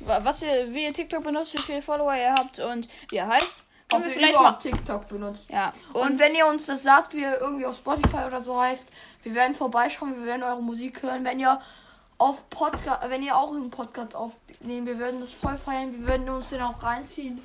was 0.00 0.42
ihr, 0.42 0.72
wie 0.72 0.84
ihr 0.84 0.92
TikTok 0.92 1.24
benutzt, 1.24 1.54
wie 1.54 1.62
viele 1.62 1.82
Follower 1.82 2.14
ihr 2.14 2.32
habt 2.32 2.58
und 2.60 2.88
wie 3.10 3.16
ihr 3.16 3.26
heißt. 3.26 3.64
Können 3.88 4.04
wir 4.04 4.10
vielleicht 4.10 4.34
mal. 4.34 4.52
TikTok 4.58 5.06
benutzt. 5.08 5.48
Ja, 5.48 5.72
Und, 5.92 6.18
wenn 6.18 6.34
ihr 6.34 6.46
uns 6.46 6.66
das 6.66 6.82
sagt, 6.82 7.14
wie 7.14 7.20
ihr 7.20 7.40
irgendwie 7.40 7.66
auf 7.66 7.76
Spotify 7.76 8.24
oder 8.26 8.42
so 8.42 8.60
heißt, 8.60 8.88
wir 9.22 9.34
werden 9.34 9.54
vorbeischauen, 9.54 10.18
wir 10.18 10.26
werden 10.26 10.42
eure 10.42 10.62
Musik 10.62 11.02
hören. 11.02 11.24
Wenn 11.24 11.38
ihr 11.38 11.60
auf 12.18 12.48
Podcast, 12.50 13.08
wenn 13.08 13.22
ihr 13.22 13.36
auch 13.36 13.50
einen 13.50 13.70
Podcast 13.70 14.16
aufnehmen, 14.16 14.86
wir 14.86 14.98
würden 14.98 15.20
das 15.20 15.32
voll 15.32 15.56
feiern, 15.56 15.92
wir 15.92 16.08
würden 16.08 16.28
uns 16.30 16.48
den 16.48 16.62
auch 16.62 16.82
reinziehen. 16.82 17.40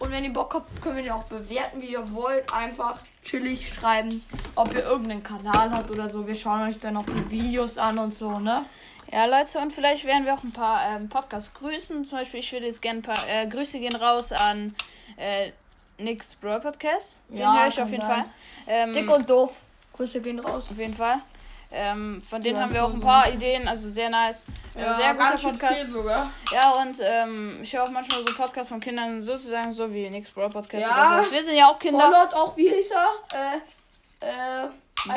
Und 0.00 0.10
wenn 0.10 0.24
ihr 0.24 0.32
Bock 0.32 0.54
habt, 0.54 0.82
können 0.82 0.96
wir 0.96 1.04
den 1.04 1.12
auch 1.12 1.24
bewerten, 1.24 1.80
wie 1.80 1.92
ihr 1.92 2.12
wollt. 2.12 2.52
Einfach 2.52 2.98
chillig 3.22 3.72
schreiben, 3.72 4.24
ob 4.56 4.74
ihr 4.74 4.82
irgendeinen 4.82 5.22
Kanal 5.22 5.70
habt 5.70 5.90
oder 5.90 6.10
so. 6.10 6.26
Wir 6.26 6.34
schauen 6.34 6.62
euch 6.68 6.78
dann 6.80 6.96
auch 6.96 7.06
die 7.06 7.30
Videos 7.30 7.78
an 7.78 7.98
und 7.98 8.16
so, 8.16 8.40
ne? 8.40 8.64
Ja, 9.12 9.26
Leute, 9.26 9.58
und 9.58 9.72
vielleicht 9.72 10.04
werden 10.04 10.24
wir 10.24 10.34
auch 10.34 10.42
ein 10.42 10.52
paar 10.52 10.82
ähm, 10.96 11.08
Podcasts 11.08 11.52
grüßen. 11.54 12.04
Zum 12.04 12.18
Beispiel, 12.18 12.40
ich 12.40 12.52
würde 12.52 12.66
jetzt 12.66 12.82
gerne 12.82 12.98
ein 13.00 13.02
paar 13.02 13.28
äh, 13.28 13.46
Grüße 13.46 13.78
gehen 13.78 13.94
raus 13.94 14.32
an 14.32 14.74
äh, 15.16 15.52
Nix 15.98 16.34
Bro 16.34 16.60
Podcast. 16.60 17.18
Den 17.28 17.38
Ja, 17.38 17.60
höre 17.60 17.68
ich 17.68 17.80
auf 17.80 17.90
jeden 17.90 18.02
sein. 18.02 18.24
Fall. 18.24 18.24
Ähm, 18.66 18.92
Dick 18.92 19.10
und 19.10 19.28
doof. 19.30 19.52
Grüße 19.96 20.20
gehen 20.20 20.40
raus. 20.40 20.68
auf 20.70 20.78
jeden 20.78 20.94
Fall. 20.94 21.20
Ähm, 21.70 22.22
von 22.28 22.40
denen 22.42 22.56
Ja, 22.56 22.62
haben 22.62 22.72
wir 22.72 22.80
so 22.80 22.86
auch 22.86 22.92
ein 22.94 23.00
paar 23.00 23.32
Ideen, 23.32 23.66
also 23.68 23.88
sehr 23.90 24.08
nice. 24.08 24.46
Äh, 24.74 24.94
sehr 24.94 25.14
guter 25.14 25.38
Podcast. 25.38 25.86
sogar. 25.90 26.30
Ja, 26.52 26.70
und 26.70 26.96
ähm, 27.00 27.58
ich 27.62 27.72
höre 27.74 27.82
auch 27.84 27.90
manchmal 27.90 28.20
so 28.26 28.34
Podcasts 28.34 28.68
von 28.70 28.80
Kindern, 28.80 29.20
sozusagen 29.20 29.72
so 29.72 29.92
wie 29.92 30.08
Nix 30.08 30.30
Bro 30.30 30.50
Podcast 30.50 30.82
Ja. 30.82 31.14
oder 31.16 31.24
so. 31.24 31.32
Wir 31.32 31.42
sind 31.42 31.56
ja 31.56 31.68
auch 31.68 31.78
Kinder. 31.78 32.00
Followt 32.12 32.34
auch, 32.34 32.56
wie 32.56 32.68
hieß 32.68 32.92
er? 32.92 33.60
Äh, 34.20 34.26
äh, 34.26 34.68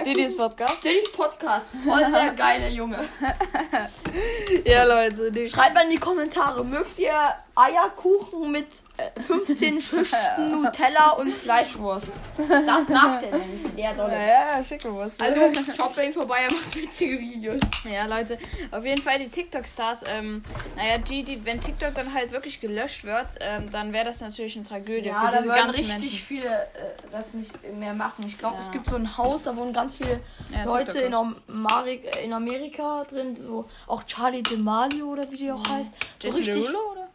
Didis 0.06 0.36
Podcast. 0.36 0.84
Diddy's 0.84 1.12
Podcast. 1.12 1.70
Voll 1.86 2.12
der 2.12 2.34
geile 2.34 2.70
Junge. 2.70 3.00
Ja, 4.66 4.84
Leute. 4.84 5.32
Die 5.32 5.50
Schreibt 5.50 5.76
mal 5.76 5.84
in 5.84 5.92
die 5.92 6.00
Kommentare, 6.00 6.66
mögt 6.66 6.98
ihr 6.98 7.14
Eierkuchen 7.58 8.52
mit 8.52 8.68
äh, 8.98 9.20
15 9.20 9.82
Schichten 9.82 10.52
Nutella 10.52 11.12
und 11.12 11.34
Fleischwurst? 11.34 12.12
Das 12.38 12.88
mag 12.90 13.20
der 13.20 13.32
nämlich 13.40 13.62
sehr 13.76 13.94
doll. 13.94 14.12
ja, 14.12 14.64
schick 14.64 14.84
mir 14.86 14.96
was. 14.96 15.20
Also 15.20 15.40
schaut 15.80 15.96
bei 15.96 16.06
ihm 16.06 16.14
vorbei, 16.14 16.38
er 16.48 16.54
macht 16.54 16.76
witzige 16.76 17.20
Videos. 17.20 17.60
Ja, 17.92 18.06
Leute, 18.06 18.38
auf 18.72 18.86
jeden 18.86 19.02
Fall 19.02 19.20
die 19.20 19.30
TikTok-Stars. 19.30 20.04
Ähm, 20.08 20.44
naja, 20.76 20.98
die, 21.00 21.24
die, 21.24 21.44
wenn 21.46 21.60
TikTok 21.60 21.96
dann 21.96 22.14
halt 22.14 22.32
wirklich 22.32 22.62
gelöscht 22.62 23.04
wird, 23.04 23.28
ähm, 23.40 23.70
dann 23.72 23.92
wäre 23.92 24.06
das 24.06 24.22
natürlich 24.22 24.56
eine 24.56 24.66
Tragödie 24.68 25.08
Ja, 25.10 25.32
da 25.32 25.44
würden 25.44 25.70
richtig 25.72 25.88
Menschen. 25.88 26.10
viele 26.20 26.50
äh, 26.50 26.68
das 27.12 27.34
nicht 27.34 27.52
mehr 27.74 27.94
machen. 27.94 28.26
Ich 28.28 28.38
glaube, 28.38 28.56
Ja. 28.58 28.62
es 28.64 28.72
gibt 28.72 28.88
so 28.88 28.96
ein 28.96 29.18
Haus, 29.18 29.44
da 29.44 29.56
wohnen 29.58 29.74
ganz 29.74 29.96
viele 29.96 30.20
Ja, 30.54 30.64
Leute 30.66 31.00
in. 31.00 31.14
Ameri 31.14 32.04
in 32.24 32.34
Amerika 32.34 33.04
drin. 33.10 33.36
So 33.36 33.66
auch 33.88 34.04
Charlie 34.04 34.42
D'Amelio 34.42 35.06
oder 35.06 35.30
wie 35.32 35.38
die 35.38 35.52
auch 35.52 35.64
heißt. 35.70 35.92
So 36.22 36.28
Jason 36.28 36.40
richtig. 36.44 36.56
Derulo, 36.64 36.80
oder? 36.92 37.08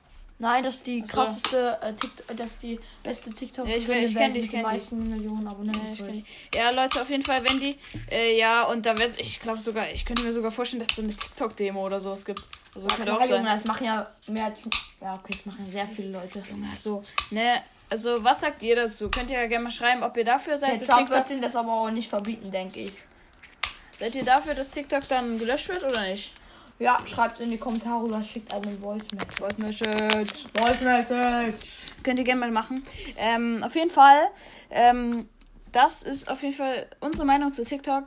Nein, 0.43 0.65
das 0.65 0.75
ist 0.75 0.87
die 0.89 1.05
Ach 1.07 1.09
so. 1.09 1.15
krasseste, 1.21 1.79
äh, 1.81 1.93
TikTok, 1.95 2.37
das 2.37 2.47
ist 2.51 2.63
die 2.65 2.81
beste 3.05 3.33
tiktok 3.33 3.69
Ja, 3.69 3.77
ich 3.77 3.87
will- 3.87 4.03
ich 4.03 4.13
kenn 4.17 4.35
die, 4.35 4.41
ich 4.41 4.51
kenn 4.51 4.59
die. 4.59 4.67
meisten 4.67 5.09
Millionen 5.09 5.47
Abonnenten. 5.47 5.87
Ja, 5.87 5.93
ich 5.93 5.99
kenn 5.99 6.13
die. 6.13 6.59
ja, 6.59 6.71
Leute, 6.71 7.01
auf 7.01 7.09
jeden 7.09 7.23
Fall, 7.23 7.49
wenn 7.49 7.61
die, 7.61 7.79
äh, 8.11 8.37
ja, 8.37 8.65
und 8.65 8.85
da 8.85 8.99
wird, 8.99 9.21
ich 9.21 9.39
glaube 9.39 9.61
sogar, 9.61 9.89
ich 9.91 10.05
könnte 10.05 10.25
mir 10.25 10.33
sogar 10.33 10.51
vorstellen, 10.51 10.81
dass 10.81 10.91
es 10.91 10.97
so 10.97 11.03
eine 11.03 11.15
TikTok-Demo 11.15 11.87
oder 11.87 12.01
sowas 12.01 12.25
gibt. 12.25 12.43
Also 12.75 12.89
könnte 12.89 13.15
auch 13.15 13.21
Ja, 13.21 13.27
Junge, 13.37 13.45
sein. 13.49 13.57
das 13.59 13.65
machen 13.67 13.87
ja 13.87 14.11
mehr 14.27 14.47
als. 14.47 14.61
Ja, 15.01 15.15
okay, 15.15 15.33
das 15.33 15.47
machen 15.47 15.65
sehr 15.67 15.87
viele 15.87 16.09
Leute. 16.09 16.43
Ach 16.73 16.77
so, 16.77 17.05
ne, 17.31 17.63
also 17.89 18.25
was 18.25 18.41
sagt 18.41 18.65
ihr 18.65 18.75
dazu? 18.75 19.11
Könnt 19.11 19.31
ihr 19.31 19.39
ja 19.41 19.47
gerne 19.47 19.63
mal 19.65 19.71
schreiben, 19.71 20.03
ob 20.03 20.17
ihr 20.17 20.25
dafür 20.25 20.59
seid, 20.59 20.73
Der 20.73 20.79
dass 20.79 20.89
Trump 20.89 21.01
TikTok, 21.07 21.17
wird 21.19 21.31
ihnen 21.31 21.43
das 21.43 21.55
aber 21.55 21.73
auch 21.73 21.91
nicht 21.91 22.09
verbieten, 22.09 22.51
denke 22.51 22.81
ich. 22.81 22.93
seid 23.97 24.15
ihr 24.17 24.25
dafür, 24.25 24.55
dass 24.55 24.73
TikTok 24.73 25.07
dann 25.07 25.39
gelöscht 25.39 25.69
wird 25.69 25.85
oder 25.85 26.03
nicht? 26.09 26.33
Ja, 26.83 26.99
schreibt 27.07 27.39
in 27.39 27.49
die 27.49 27.59
Kommentare 27.59 28.05
oder 28.05 28.25
schickt 28.25 28.53
eine 28.53 28.73
Voice 28.73 29.07
Message. 29.13 29.37
Voice 29.39 29.59
Message. 29.59 30.47
Voice 30.53 30.81
Message! 30.81 31.55
Könnt 32.03 32.19
ihr 32.19 32.25
gerne 32.25 32.41
mal 32.41 32.51
machen. 32.51 32.85
Ähm, 33.17 33.63
auf 33.63 33.77
jeden 33.77 33.89
Fall, 33.89 34.19
ähm, 34.69 35.29
das 35.71 36.03
ist 36.03 36.29
auf 36.29 36.43
jeden 36.43 36.57
Fall 36.57 36.89
unsere 36.99 37.25
Meinung 37.25 37.53
zu 37.53 37.65
TikTok. 37.65 38.07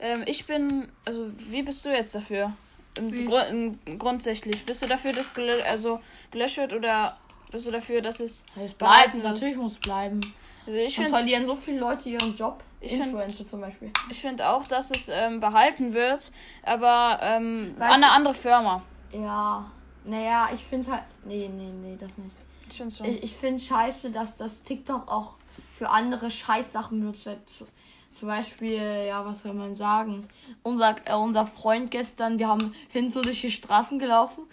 Ähm, 0.00 0.24
ich 0.26 0.44
bin, 0.44 0.88
also 1.04 1.30
wie 1.36 1.62
bist 1.62 1.86
du 1.86 1.90
jetzt 1.90 2.16
dafür? 2.16 2.52
Im 2.96 3.12
Wie? 3.12 3.26
Gru 3.26 3.36
im 3.36 3.78
grundsätzlich. 3.96 4.66
Bist 4.66 4.82
du 4.82 4.88
dafür, 4.88 5.12
dass 5.12 5.32
gelö 5.32 5.62
also 5.62 6.00
gelöscht 6.32 6.56
wird 6.56 6.72
oder 6.72 7.16
bist 7.52 7.68
du 7.68 7.70
dafür, 7.70 8.02
dass 8.02 8.18
es 8.18 8.44
Es 8.60 8.74
bleibt, 8.74 9.14
natürlich 9.22 9.56
muss 9.56 9.74
es 9.74 9.78
bleiben. 9.78 10.20
Also 10.66 10.78
ich 10.78 10.94
finde 10.94 11.10
verlieren 11.10 11.46
so 11.46 11.54
viele 11.56 11.78
Leute 11.80 12.08
ihren 12.08 12.36
Job. 12.36 12.62
Ich 12.80 12.92
find- 12.92 13.06
Influencer 13.06 13.46
zum 13.46 13.60
Beispiel. 13.60 13.90
ich 14.10 14.20
find 14.20 14.42
auch, 14.42 14.66
dass 14.66 14.90
es 14.90 15.08
ähm, 15.08 15.40
behalten 15.40 15.94
wird, 15.94 16.30
aber 16.62 17.18
ähm, 17.22 17.74
an 17.78 17.92
eine 17.92 18.10
andere 18.10 18.34
Firma. 18.34 18.82
Ja, 19.12 19.70
naja, 20.04 20.48
ich 20.54 20.62
finde 20.62 20.90
halt. 20.92 21.02
Nee, 21.24 21.48
nee, 21.48 21.70
nee, 21.82 21.96
das 21.98 22.16
nicht. 22.18 22.36
Ich 22.68 22.76
finde 22.76 22.94
schon. 22.94 23.06
Ich, 23.06 23.22
ich 23.22 23.32
finde 23.34 23.60
scheiße, 23.60 24.10
dass 24.10 24.36
das 24.36 24.62
TikTok 24.62 25.10
auch 25.10 25.32
für 25.78 25.88
andere 25.88 26.30
Scheißsachen 26.30 27.00
benutzt 27.00 27.26
wird. 27.26 27.48
Zu- 27.48 27.66
Zum 28.12 28.28
Beispiel, 28.28 29.04
ja, 29.08 29.24
was 29.24 29.42
soll 29.42 29.54
man 29.54 29.74
sagen? 29.76 30.28
Unser, 30.62 30.96
äh, 31.06 31.14
unser 31.14 31.46
Freund 31.46 31.90
gestern, 31.90 32.38
wir 32.38 32.48
haben 32.48 32.74
sind 32.92 33.10
so 33.12 33.20
durch 33.22 33.40
die 33.40 33.50
Straßen 33.50 33.98
gelaufen 33.98 34.44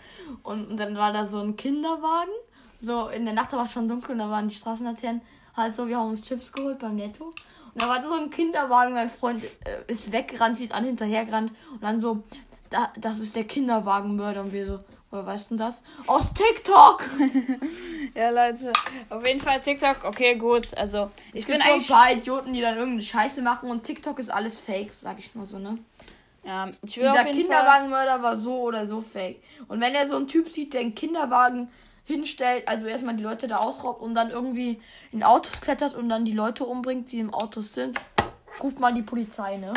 und, 0.44 0.68
und 0.70 0.78
dann 0.78 0.96
war 0.96 1.12
da 1.14 1.28
so 1.28 1.40
ein 1.40 1.56
Kinderwagen. 1.58 2.32
So 2.82 3.08
in 3.10 3.26
der 3.26 3.34
Nacht 3.34 3.52
war 3.54 3.66
es 3.66 3.72
schon 3.74 3.88
dunkel 3.88 4.12
und 4.14 4.20
da 4.20 4.30
waren 4.30 4.48
die 4.48 4.56
Straßenlaternen 4.56 5.22
halt 5.56 5.76
so, 5.76 5.88
wir 5.88 5.98
haben 5.98 6.10
uns 6.10 6.22
Chips 6.22 6.52
geholt 6.52 6.80
beim 6.80 6.96
Netto. 6.96 7.26
Und 7.74 7.82
da 7.82 7.88
war 7.90 8.00
da 8.02 8.08
so 8.08 8.14
ein 8.16 8.30
Kinderwagen, 8.30 8.94
mein 8.94 9.10
Freund 9.10 9.44
äh, 9.44 9.92
ist 9.92 10.12
weggerannt, 10.12 10.60
wie 10.60 10.70
an 10.72 10.86
hinterhergerannt 10.86 11.52
und 11.72 11.82
dann 11.84 12.00
so, 12.00 12.24
da, 12.70 12.92
das 13.00 13.18
ist 13.20 13.36
der 13.36 13.46
Kinderwagenmörder 13.46 14.42
und 14.42 14.52
wir 14.54 14.68
so, 14.68 14.80
woher 15.10 15.26
weißt 15.26 15.52
du 15.52 15.56
denn 15.56 15.66
das? 15.66 15.82
Aus 16.08 16.34
TikTok! 16.34 17.04
Ja, 18.16 18.30
Leute. 18.30 18.72
Auf 19.10 19.26
jeden 19.26 19.40
Fall 19.40 19.60
TikTok, 19.60 20.04
okay, 20.04 20.36
gut. 20.36 20.78
Also, 20.78 21.10
ich 21.34 21.42
Es 21.42 21.46
bin 21.48 21.64
eigentlich. 21.64 21.90
ein 21.90 21.96
paar 21.96 22.12
Idioten, 22.12 22.54
die 22.54 22.62
dann 22.62 22.76
irgendeine 22.76 23.02
Scheiße 23.02 23.42
machen 23.42 23.72
und 23.72 23.82
TikTok 23.82 24.20
ist 24.20 24.30
alles 24.30 24.60
fake, 24.60 24.92
sag 25.02 25.18
ich 25.18 25.34
nur 25.34 25.48
so, 25.48 25.58
ne? 25.58 25.80
Ja, 26.44 26.68
ich 26.84 26.98
will 26.98 27.10
Dieser 27.10 27.26
jeden 27.26 27.26
Fall. 27.26 27.34
Kinderwagenmörder 27.34 28.22
war 28.22 28.38
so 28.38 28.60
oder 28.62 28.86
so 28.86 29.02
fake. 29.02 29.42
Und 29.68 29.82
wenn 29.82 29.96
er 29.96 30.08
so 30.08 30.16
einen 30.16 30.28
Typ 30.28 30.48
sieht, 30.50 30.74
der 30.76 30.82
einen 30.82 30.94
Kinderwagen 30.94 31.70
hinstellt, 32.06 32.68
also 32.68 32.86
erstmal 32.86 33.16
die 33.16 33.24
Leute 33.24 33.48
da 33.48 33.58
ausraubt 33.58 34.02
und 34.02 34.16
dann 34.16 34.30
irgendwie 34.30 34.82
in 35.12 35.24
Autos 35.24 35.62
klettert 35.62 35.96
und 35.96 36.10
dann 36.10 36.26
die 36.26 36.34
Leute 36.34 36.66
umbringt, 36.66 37.12
die 37.12 37.20
im 37.20 37.34
Auto 37.34 37.62
sind, 37.62 38.00
ruft 38.62 38.80
mal 38.80 38.94
die 38.94 39.02
Polizei, 39.02 39.58
ne? 39.58 39.74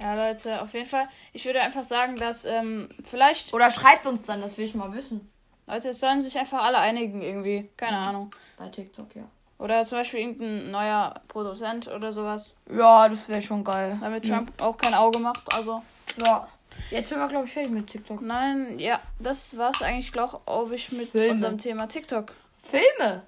Ja, 0.00 0.14
Leute, 0.14 0.60
auf 0.62 0.72
jeden 0.74 0.88
Fall. 0.88 1.08
Ich 1.32 1.44
würde 1.44 1.60
einfach 1.60 1.84
sagen, 1.84 2.16
dass 2.16 2.44
ähm, 2.44 2.88
vielleicht. 3.04 3.52
Oder 3.54 3.70
schreibt 3.70 4.06
uns 4.06 4.24
dann, 4.24 4.40
das 4.40 4.58
will 4.58 4.64
ich 4.64 4.74
mal 4.74 4.92
wissen. 4.94 5.30
Leute, 5.66 5.90
es 5.90 6.00
sollen 6.00 6.20
sich 6.20 6.36
einfach 6.38 6.62
alle 6.62 6.78
einigen 6.78 7.22
irgendwie. 7.22 7.70
Keine 7.76 7.98
Ahnung. 7.98 8.30
Bei 8.58 8.68
TikTok, 8.68 9.14
ja. 9.14 9.24
Oder 9.58 9.84
zum 9.84 9.98
Beispiel 9.98 10.20
irgendein 10.20 10.72
neuer 10.72 11.20
Produzent 11.28 11.86
oder 11.86 12.12
sowas. 12.12 12.56
Ja, 12.68 13.08
das 13.08 13.28
wäre 13.28 13.40
schon 13.40 13.62
geil. 13.62 13.96
Damit 14.00 14.26
Trump 14.26 14.50
auch 14.60 14.76
kein 14.76 14.94
Auge 14.94 15.20
macht. 15.20 15.42
Also. 15.54 15.82
Ja. 16.16 16.48
Jetzt 16.92 17.08
sind 17.08 17.18
wir, 17.18 17.28
glaube 17.28 17.46
ich, 17.46 17.52
fertig 17.52 17.72
mit 17.72 17.86
TikTok. 17.86 18.20
Nein, 18.20 18.78
ja, 18.78 19.00
das 19.18 19.56
war's 19.56 19.82
eigentlich, 19.82 20.12
glaube 20.12 20.40
ich, 20.74 20.92
mit 20.92 21.08
Filme. 21.10 21.32
unserem 21.32 21.58
Thema 21.58 21.88
TikTok. 21.88 22.34
Filme! 22.62 23.22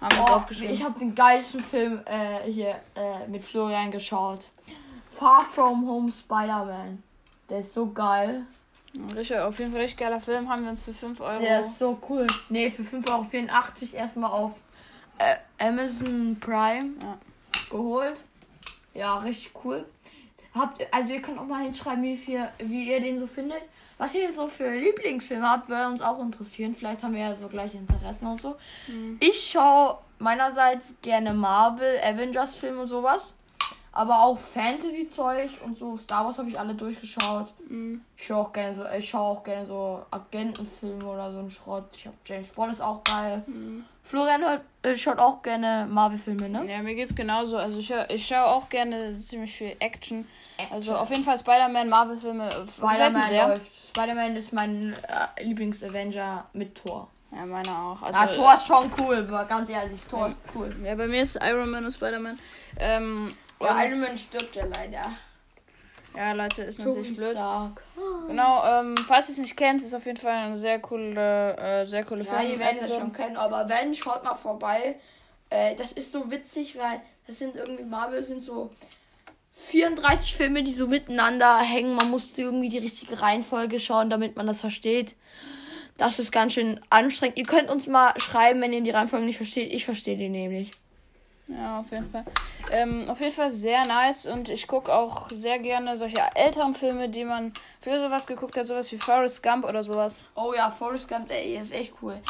Haben 0.00 0.16
wir 0.16 0.24
Oh, 0.24 0.34
aufgeschrieben. 0.36 0.74
ich 0.74 0.82
habe 0.84 0.98
den 0.98 1.14
geilsten 1.14 1.62
Film 1.62 2.00
äh, 2.04 2.50
hier 2.50 2.80
äh, 2.94 3.26
mit 3.28 3.42
Florian 3.42 3.90
geschaut. 3.90 4.46
Far 5.18 5.44
From 5.44 5.88
Home 5.88 6.12
Spider-Man. 6.12 7.02
Der 7.48 7.60
ist 7.60 7.74
so 7.74 7.86
geil. 7.90 8.42
Richtig, 9.14 9.38
auf 9.38 9.58
jeden 9.58 9.72
Fall 9.72 9.82
richtig 9.82 9.98
geiler 9.98 10.20
Film. 10.20 10.48
Haben 10.48 10.64
wir 10.64 10.70
uns 10.70 10.84
für 10.84 10.94
5 10.94 11.20
Euro. 11.20 11.40
Der 11.40 11.60
ist 11.60 11.78
so 11.78 11.98
cool. 12.08 12.26
Nee, 12.48 12.70
für 12.70 12.82
5,84 12.82 13.08
Euro 13.10 13.96
erstmal 13.96 14.30
auf 14.30 14.52
äh, 15.18 15.36
Amazon 15.58 16.36
Prime 16.40 16.90
Ja. 17.02 17.18
geholt. 17.70 18.16
Ja, 18.94 19.18
richtig 19.18 19.52
cool. 19.64 19.84
Habt, 20.58 20.86
also 20.92 21.12
ihr 21.12 21.22
könnt 21.22 21.38
auch 21.38 21.46
mal 21.46 21.62
hinschreiben, 21.62 22.02
wie, 22.02 22.16
viel, 22.16 22.48
wie 22.58 22.90
ihr 22.90 23.00
den 23.00 23.18
so 23.18 23.26
findet. 23.26 23.62
Was 23.96 24.14
ihr 24.14 24.32
so 24.32 24.48
für 24.48 24.70
Lieblingsfilme 24.70 25.48
habt, 25.48 25.68
würde 25.68 25.88
uns 25.88 26.00
auch 26.00 26.20
interessieren. 26.20 26.74
Vielleicht 26.74 27.02
haben 27.02 27.14
wir 27.14 27.20
ja 27.20 27.36
so 27.36 27.48
gleiche 27.48 27.78
Interessen 27.78 28.26
und 28.26 28.40
so. 28.40 28.56
Ich 29.20 29.50
schaue 29.50 29.98
meinerseits 30.18 30.94
gerne 31.02 31.34
Marvel, 31.34 31.98
Avengers 32.04 32.56
Filme 32.56 32.82
und 32.82 32.86
sowas. 32.86 33.34
Aber 33.98 34.22
auch 34.22 34.38
Fantasy-Zeug 34.38 35.50
und 35.64 35.76
so. 35.76 35.96
Star 35.96 36.24
Wars 36.24 36.38
habe 36.38 36.48
ich 36.48 36.56
alle 36.56 36.72
durchgeschaut. 36.72 37.48
Mhm. 37.68 38.00
Ich 38.16 38.26
schaue 38.26 38.46
auch 38.46 38.52
gerne 38.52 38.72
so, 38.72 38.84
ich 38.96 39.08
schaue 39.08 39.38
auch 39.38 39.42
gerne 39.42 39.66
so 39.66 40.06
Agentenfilme 40.12 41.04
oder 41.04 41.32
so 41.32 41.40
ein 41.40 41.50
Schrott. 41.50 41.88
Ich 41.96 42.06
hab 42.06 42.14
James 42.24 42.50
Bond 42.50 42.74
ist 42.74 42.80
auch 42.80 43.02
geil. 43.02 43.42
Florian 44.04 44.42
hört, 44.42 44.60
äh, 44.82 44.96
schaut 44.96 45.18
auch 45.18 45.42
gerne 45.42 45.88
Marvel-Filme, 45.90 46.48
ne? 46.48 46.64
Ja, 46.70 46.80
mir 46.80 46.94
geht's 46.94 47.12
genauso. 47.12 47.56
Also 47.56 47.80
ich, 47.80 47.92
ich 48.08 48.24
schaue 48.24 48.46
auch 48.46 48.68
gerne 48.68 49.16
ziemlich 49.16 49.52
viel 49.52 49.74
Action. 49.80 50.28
Also 50.70 50.94
auf 50.94 51.10
jeden 51.10 51.24
Fall 51.24 51.36
Spider-Man, 51.36 51.88
Marvel-Filme. 51.88 52.46
äh, 52.46 52.68
Spider-Man. 52.68 53.60
Spider-Man 53.88 54.36
ist 54.36 54.52
mein 54.52 54.94
äh, 55.08 55.42
Lieblings-Avenger 55.42 56.44
mit 56.52 56.76
Thor. 56.76 57.08
Ja, 57.30 57.44
meiner 57.44 57.78
auch. 57.78 58.02
Also, 58.02 58.18
ah, 58.18 58.26
Thor 58.26 58.54
ist 58.54 58.66
schon 58.66 58.90
cool, 59.00 59.16
aber 59.28 59.44
ganz 59.44 59.68
ehrlich, 59.68 60.00
Thor 60.10 60.28
ist 60.28 60.38
cool. 60.54 60.74
Ja, 60.82 60.94
bei 60.94 61.06
mir 61.06 61.22
ist 61.22 61.36
Iron 61.42 61.70
Man 61.70 61.84
und 61.84 61.92
Spider-Man. 61.92 62.38
Ähm, 62.78 63.28
Ja, 63.60 63.84
Iron 63.84 64.00
Man 64.00 64.16
stirbt 64.16 64.54
ja 64.56 64.64
leider. 64.64 65.02
ja, 66.16 66.32
Leute, 66.32 66.62
ist 66.62 66.78
natürlich 66.78 67.14
blöd. 67.14 67.32
Stark. 67.32 67.82
Genau, 68.28 68.64
ähm, 68.64 68.94
falls 69.06 69.28
ihr 69.28 69.32
es 69.32 69.38
nicht 69.38 69.56
kennt, 69.56 69.82
ist 69.82 69.94
auf 69.94 70.06
jeden 70.06 70.18
Fall 70.18 70.32
eine 70.32 70.56
sehr 70.56 70.78
coole, 70.78 71.56
äh, 71.58 71.84
sehr 71.86 72.04
coole 72.04 72.24
Ja, 72.24 72.38
Film. 72.38 72.52
ihr 72.52 72.58
werdet 72.58 72.82
es 72.82 72.94
schon 72.94 73.12
kennen, 73.12 73.36
aber 73.36 73.68
wenn, 73.68 73.94
schaut 73.94 74.24
mal 74.24 74.34
vorbei. 74.34 74.96
Äh, 75.50 75.74
das 75.76 75.92
ist 75.92 76.12
so 76.12 76.30
witzig, 76.30 76.78
weil 76.78 77.00
das 77.26 77.38
sind 77.38 77.56
irgendwie 77.56 77.84
Marvel 77.84 78.24
sind 78.24 78.42
so 78.42 78.70
34 79.54 80.34
Filme, 80.34 80.62
die 80.62 80.72
so 80.72 80.86
miteinander 80.86 81.58
hängen. 81.58 81.94
Man 81.94 82.10
muss 82.10 82.36
irgendwie 82.38 82.68
die 82.68 82.78
richtige 82.78 83.20
Reihenfolge 83.20 83.80
schauen, 83.80 84.08
damit 84.08 84.36
man 84.36 84.46
das 84.46 84.60
versteht. 84.60 85.14
Das 85.98 86.18
ist 86.18 86.32
ganz 86.32 86.54
schön 86.54 86.80
anstrengend. 86.90 87.36
Ihr 87.36 87.44
könnt 87.44 87.68
uns 87.70 87.88
mal 87.88 88.14
schreiben, 88.20 88.60
wenn 88.62 88.72
ihr 88.72 88.80
die 88.80 88.90
Reihenfolge 88.92 89.26
nicht 89.26 89.36
versteht. 89.36 89.72
Ich 89.72 89.84
verstehe 89.84 90.16
die 90.16 90.28
nämlich. 90.28 90.70
Ja, 91.48 91.80
auf 91.80 91.90
jeden 91.90 92.08
Fall. 92.08 92.24
Ähm, 92.70 93.08
auf 93.08 93.20
jeden 93.20 93.32
Fall 93.32 93.50
sehr 93.50 93.82
nice 93.86 94.26
und 94.26 94.48
ich 94.48 94.68
gucke 94.68 94.94
auch 94.94 95.28
sehr 95.30 95.58
gerne 95.58 95.96
solche 95.96 96.22
älteren 96.34 96.74
Filme, 96.74 97.08
die 97.08 97.24
man 97.24 97.52
für 97.80 97.98
sowas 97.98 98.26
geguckt 98.26 98.56
hat, 98.56 98.66
sowas 98.66 98.92
wie 98.92 98.98
Forrest 98.98 99.42
Gump 99.42 99.64
oder 99.64 99.82
sowas. 99.82 100.20
Oh 100.34 100.52
ja, 100.54 100.70
Forrest 100.70 101.08
Gump, 101.08 101.30
ey, 101.30 101.56
ist 101.56 101.72
echt 101.72 101.94
cool. 102.00 102.20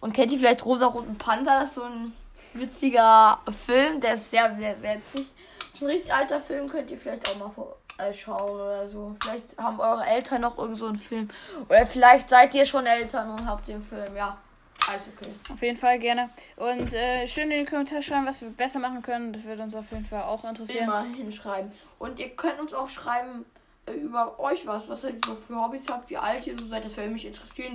Und 0.00 0.12
kennt 0.12 0.30
ihr 0.30 0.38
vielleicht 0.38 0.64
Rosa-Roten 0.64 1.16
Panther? 1.16 1.60
Das 1.60 1.70
ist 1.70 1.74
so 1.76 1.82
ein 1.82 2.12
witziger 2.52 3.40
Film. 3.64 4.00
Der 4.00 4.14
ist 4.14 4.30
sehr, 4.30 4.54
sehr 4.54 4.80
witzig. 4.82 5.26
Das 5.58 5.74
ist 5.74 5.82
ein 5.82 5.88
richtig 5.88 6.12
alter 6.12 6.40
Film, 6.40 6.68
könnt 6.68 6.90
ihr 6.90 6.98
vielleicht 6.98 7.28
auch 7.28 7.38
mal 7.38 7.48
vor, 7.48 7.76
äh, 7.98 8.12
schauen 8.12 8.60
oder 8.60 8.88
so. 8.88 9.14
Vielleicht 9.20 9.56
haben 9.58 9.80
eure 9.80 10.04
Eltern 10.04 10.42
noch 10.42 10.58
irgend 10.58 10.76
so 10.76 10.86
einen 10.86 10.96
Film. 10.96 11.28
Oder 11.68 11.86
vielleicht 11.86 12.30
seid 12.30 12.54
ihr 12.54 12.66
schon 12.66 12.86
Eltern 12.86 13.30
und 13.30 13.46
habt 13.46 13.68
den 13.68 13.80
Film. 13.80 14.14
Ja, 14.16 14.36
alles 14.88 15.08
okay. 15.08 15.30
Auf 15.52 15.62
jeden 15.62 15.76
Fall 15.76 15.98
gerne. 15.98 16.30
Und 16.56 16.92
äh, 16.92 17.26
schön 17.26 17.50
in 17.50 17.64
die 17.64 17.70
Kommentare 17.70 18.02
schreiben, 18.02 18.26
was 18.26 18.40
wir 18.42 18.50
besser 18.50 18.78
machen 18.78 19.02
können. 19.02 19.32
Das 19.32 19.44
würde 19.44 19.62
uns 19.62 19.74
auf 19.74 19.90
jeden 19.90 20.04
Fall 20.04 20.22
auch 20.22 20.44
interessieren. 20.44 20.84
Immer 20.84 21.04
hinschreiben. 21.04 21.72
Und 21.98 22.18
ihr 22.18 22.30
könnt 22.30 22.60
uns 22.60 22.74
auch 22.74 22.88
schreiben 22.88 23.44
äh, 23.86 23.92
über 23.92 24.38
euch 24.38 24.66
was. 24.66 24.88
Was 24.88 25.04
ihr 25.04 25.14
so 25.24 25.34
für 25.34 25.56
Hobbys 25.56 25.86
habt, 25.90 26.10
wie 26.10 26.18
alt 26.18 26.46
ihr 26.46 26.58
so 26.58 26.66
seid. 26.66 26.84
Das 26.84 26.96
würde 26.96 27.10
mich 27.10 27.26
interessieren, 27.26 27.74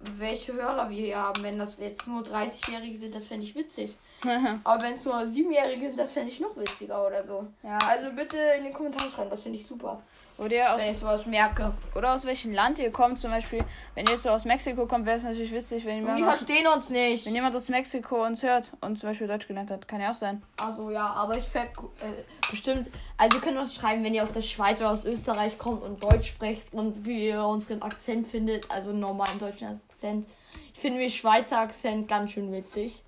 welche 0.00 0.52
Hörer 0.52 0.88
wir 0.90 1.04
hier 1.04 1.18
haben. 1.18 1.42
Wenn 1.42 1.58
das 1.58 1.78
jetzt 1.78 2.06
nur 2.06 2.22
30-Jährige 2.22 2.98
sind, 2.98 3.14
das 3.14 3.26
fände 3.26 3.46
ich 3.46 3.54
witzig. 3.54 3.96
Aber 4.64 4.82
wenn 4.82 4.94
es 4.94 5.04
nur 5.04 5.14
7-Jährige 5.14 5.88
sind, 5.88 5.98
das 5.98 6.12
fände 6.12 6.30
ich 6.30 6.40
noch 6.40 6.56
witziger 6.56 7.06
oder 7.06 7.24
so. 7.24 7.46
ja. 7.62 7.78
Also 7.88 8.10
bitte 8.12 8.36
in 8.58 8.64
den 8.64 8.72
Kommentaren 8.72 9.10
schreiben, 9.10 9.30
das 9.30 9.42
finde 9.42 9.58
ich 9.58 9.66
super. 9.66 10.02
Oder 10.38 10.74
aus, 10.74 10.82
Wenn 10.82 10.92
ich 10.92 10.98
sowas 10.98 11.24
merke. 11.24 11.72
oder 11.94 12.12
aus 12.12 12.26
welchem 12.26 12.52
Land 12.52 12.78
ihr 12.78 12.90
kommt. 12.92 13.18
Zum 13.18 13.30
Beispiel, 13.30 13.64
wenn 13.94 14.04
ihr 14.06 14.12
jetzt 14.12 14.24
so 14.24 14.28
aus 14.30 14.44
Mexiko 14.44 14.86
kommt, 14.86 15.06
wäre 15.06 15.16
es 15.16 15.24
natürlich 15.24 15.50
witzig, 15.52 15.86
wenn 15.86 15.94
die 16.00 16.04
jemand, 16.04 16.24
aus, 16.24 16.36
verstehen 16.36 16.66
uns 16.66 16.90
nicht. 16.90 17.24
wenn 17.24 17.34
jemand 17.34 17.56
aus 17.56 17.70
Mexiko 17.70 18.22
uns 18.24 18.42
hört 18.42 18.70
und 18.82 18.98
zum 18.98 19.08
Beispiel 19.10 19.28
Deutsch 19.28 19.48
gelernt 19.48 19.70
hat. 19.70 19.88
Kann 19.88 20.00
ja 20.00 20.10
auch 20.10 20.14
sein. 20.14 20.42
Also 20.60 20.90
ja, 20.90 21.06
aber 21.06 21.38
ich 21.38 21.44
fände 21.44 21.70
äh, 22.02 22.50
bestimmt. 22.50 22.90
Also 23.16 23.38
ihr 23.38 23.42
könnt 23.42 23.56
uns 23.56 23.74
schreiben, 23.74 24.04
wenn 24.04 24.12
ihr 24.12 24.24
aus 24.24 24.32
der 24.32 24.42
Schweiz 24.42 24.80
oder 24.80 24.90
aus 24.90 25.06
Österreich 25.06 25.56
kommt 25.56 25.82
und 25.82 26.04
Deutsch 26.04 26.28
sprecht 26.28 26.70
und 26.74 27.06
wie 27.06 27.28
ihr 27.28 27.42
unseren 27.42 27.80
Akzent 27.80 28.26
findet, 28.26 28.70
also 28.70 28.90
einen 28.90 29.00
normalen 29.00 29.38
deutschen 29.38 29.80
Akzent. 29.90 30.26
Ich 30.74 30.80
finde 30.80 30.98
mir 30.98 31.08
Schweizer 31.08 31.60
Akzent 31.60 32.08
ganz 32.08 32.32
schön 32.32 32.52
witzig. 32.52 33.02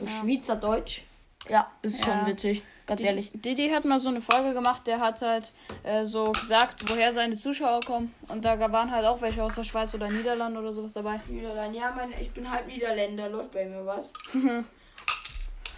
Ja. 0.00 0.08
Schweizerdeutsch. 0.20 1.02
Ja, 1.48 1.70
ist 1.82 1.98
Ja. 1.98 2.18
schon 2.18 2.26
witzig, 2.28 2.62
ganz 2.86 3.00
ehrlich. 3.00 3.30
Didi 3.34 3.68
hat 3.70 3.84
mal 3.84 3.98
so 3.98 4.08
eine 4.10 4.20
Folge 4.20 4.54
gemacht, 4.54 4.86
der 4.86 5.00
hat 5.00 5.20
halt 5.22 5.52
äh, 5.82 6.04
so 6.04 6.22
gesagt, 6.24 6.88
woher 6.88 7.12
seine 7.12 7.36
Zuschauer 7.36 7.80
kommen. 7.80 8.14
Und 8.28 8.44
da 8.44 8.58
waren 8.72 8.90
halt 8.92 9.04
auch 9.04 9.20
welche 9.20 9.42
aus 9.42 9.56
der 9.56 9.64
Schweiz 9.64 9.92
oder 9.94 10.08
Niederlande 10.08 10.60
oder 10.60 10.72
sowas 10.72 10.92
dabei. 10.92 11.20
Niederlande, 11.26 11.76
ja, 11.78 11.92
mein, 11.96 12.12
ich 12.20 12.30
bin 12.30 12.48
halb 12.48 12.68
Niederländer, 12.68 13.28
läuft 13.28 13.50
bei 13.52 13.64
mir 13.64 13.84
was. 13.84 14.12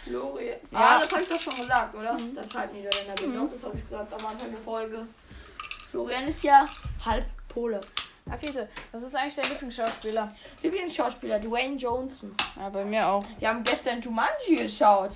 Flori. 0.04 0.48
Ja. 0.48 0.56
Ah, 0.72 0.98
das 1.00 1.10
habe 1.12 1.22
ich 1.22 1.28
doch 1.28 1.40
schon 1.40 1.56
gesagt, 1.56 1.94
oder? 1.94 2.14
Das 2.34 2.44
ist 2.46 2.54
halb 2.58 2.72
Niederländer 2.72 3.14
bin. 3.14 3.34
Doch, 3.34 3.50
das 3.50 3.64
habe 3.64 3.78
ich 3.78 3.84
gesagt 3.84 4.12
am 4.12 4.26
Anfang 4.26 4.50
der 4.50 4.60
Folge. 4.60 5.06
Florian 5.90 6.28
ist 6.28 6.42
ja 6.44 6.66
halb 7.06 7.24
Pole. 7.48 7.80
Afite, 8.30 8.68
was 8.90 9.02
ist 9.02 9.14
eigentlich 9.14 9.34
dein 9.34 9.50
Lieblingsschauspieler? 9.50 10.34
Lieblingsschauspieler 10.62 11.38
Dwayne 11.40 11.76
Johnson. 11.76 12.34
Ja, 12.58 12.68
bei 12.70 12.84
mir 12.84 13.06
auch. 13.06 13.24
Wir 13.38 13.48
haben 13.48 13.62
gestern 13.62 14.00
Jumanji 14.00 14.56
geschaut. 14.56 15.12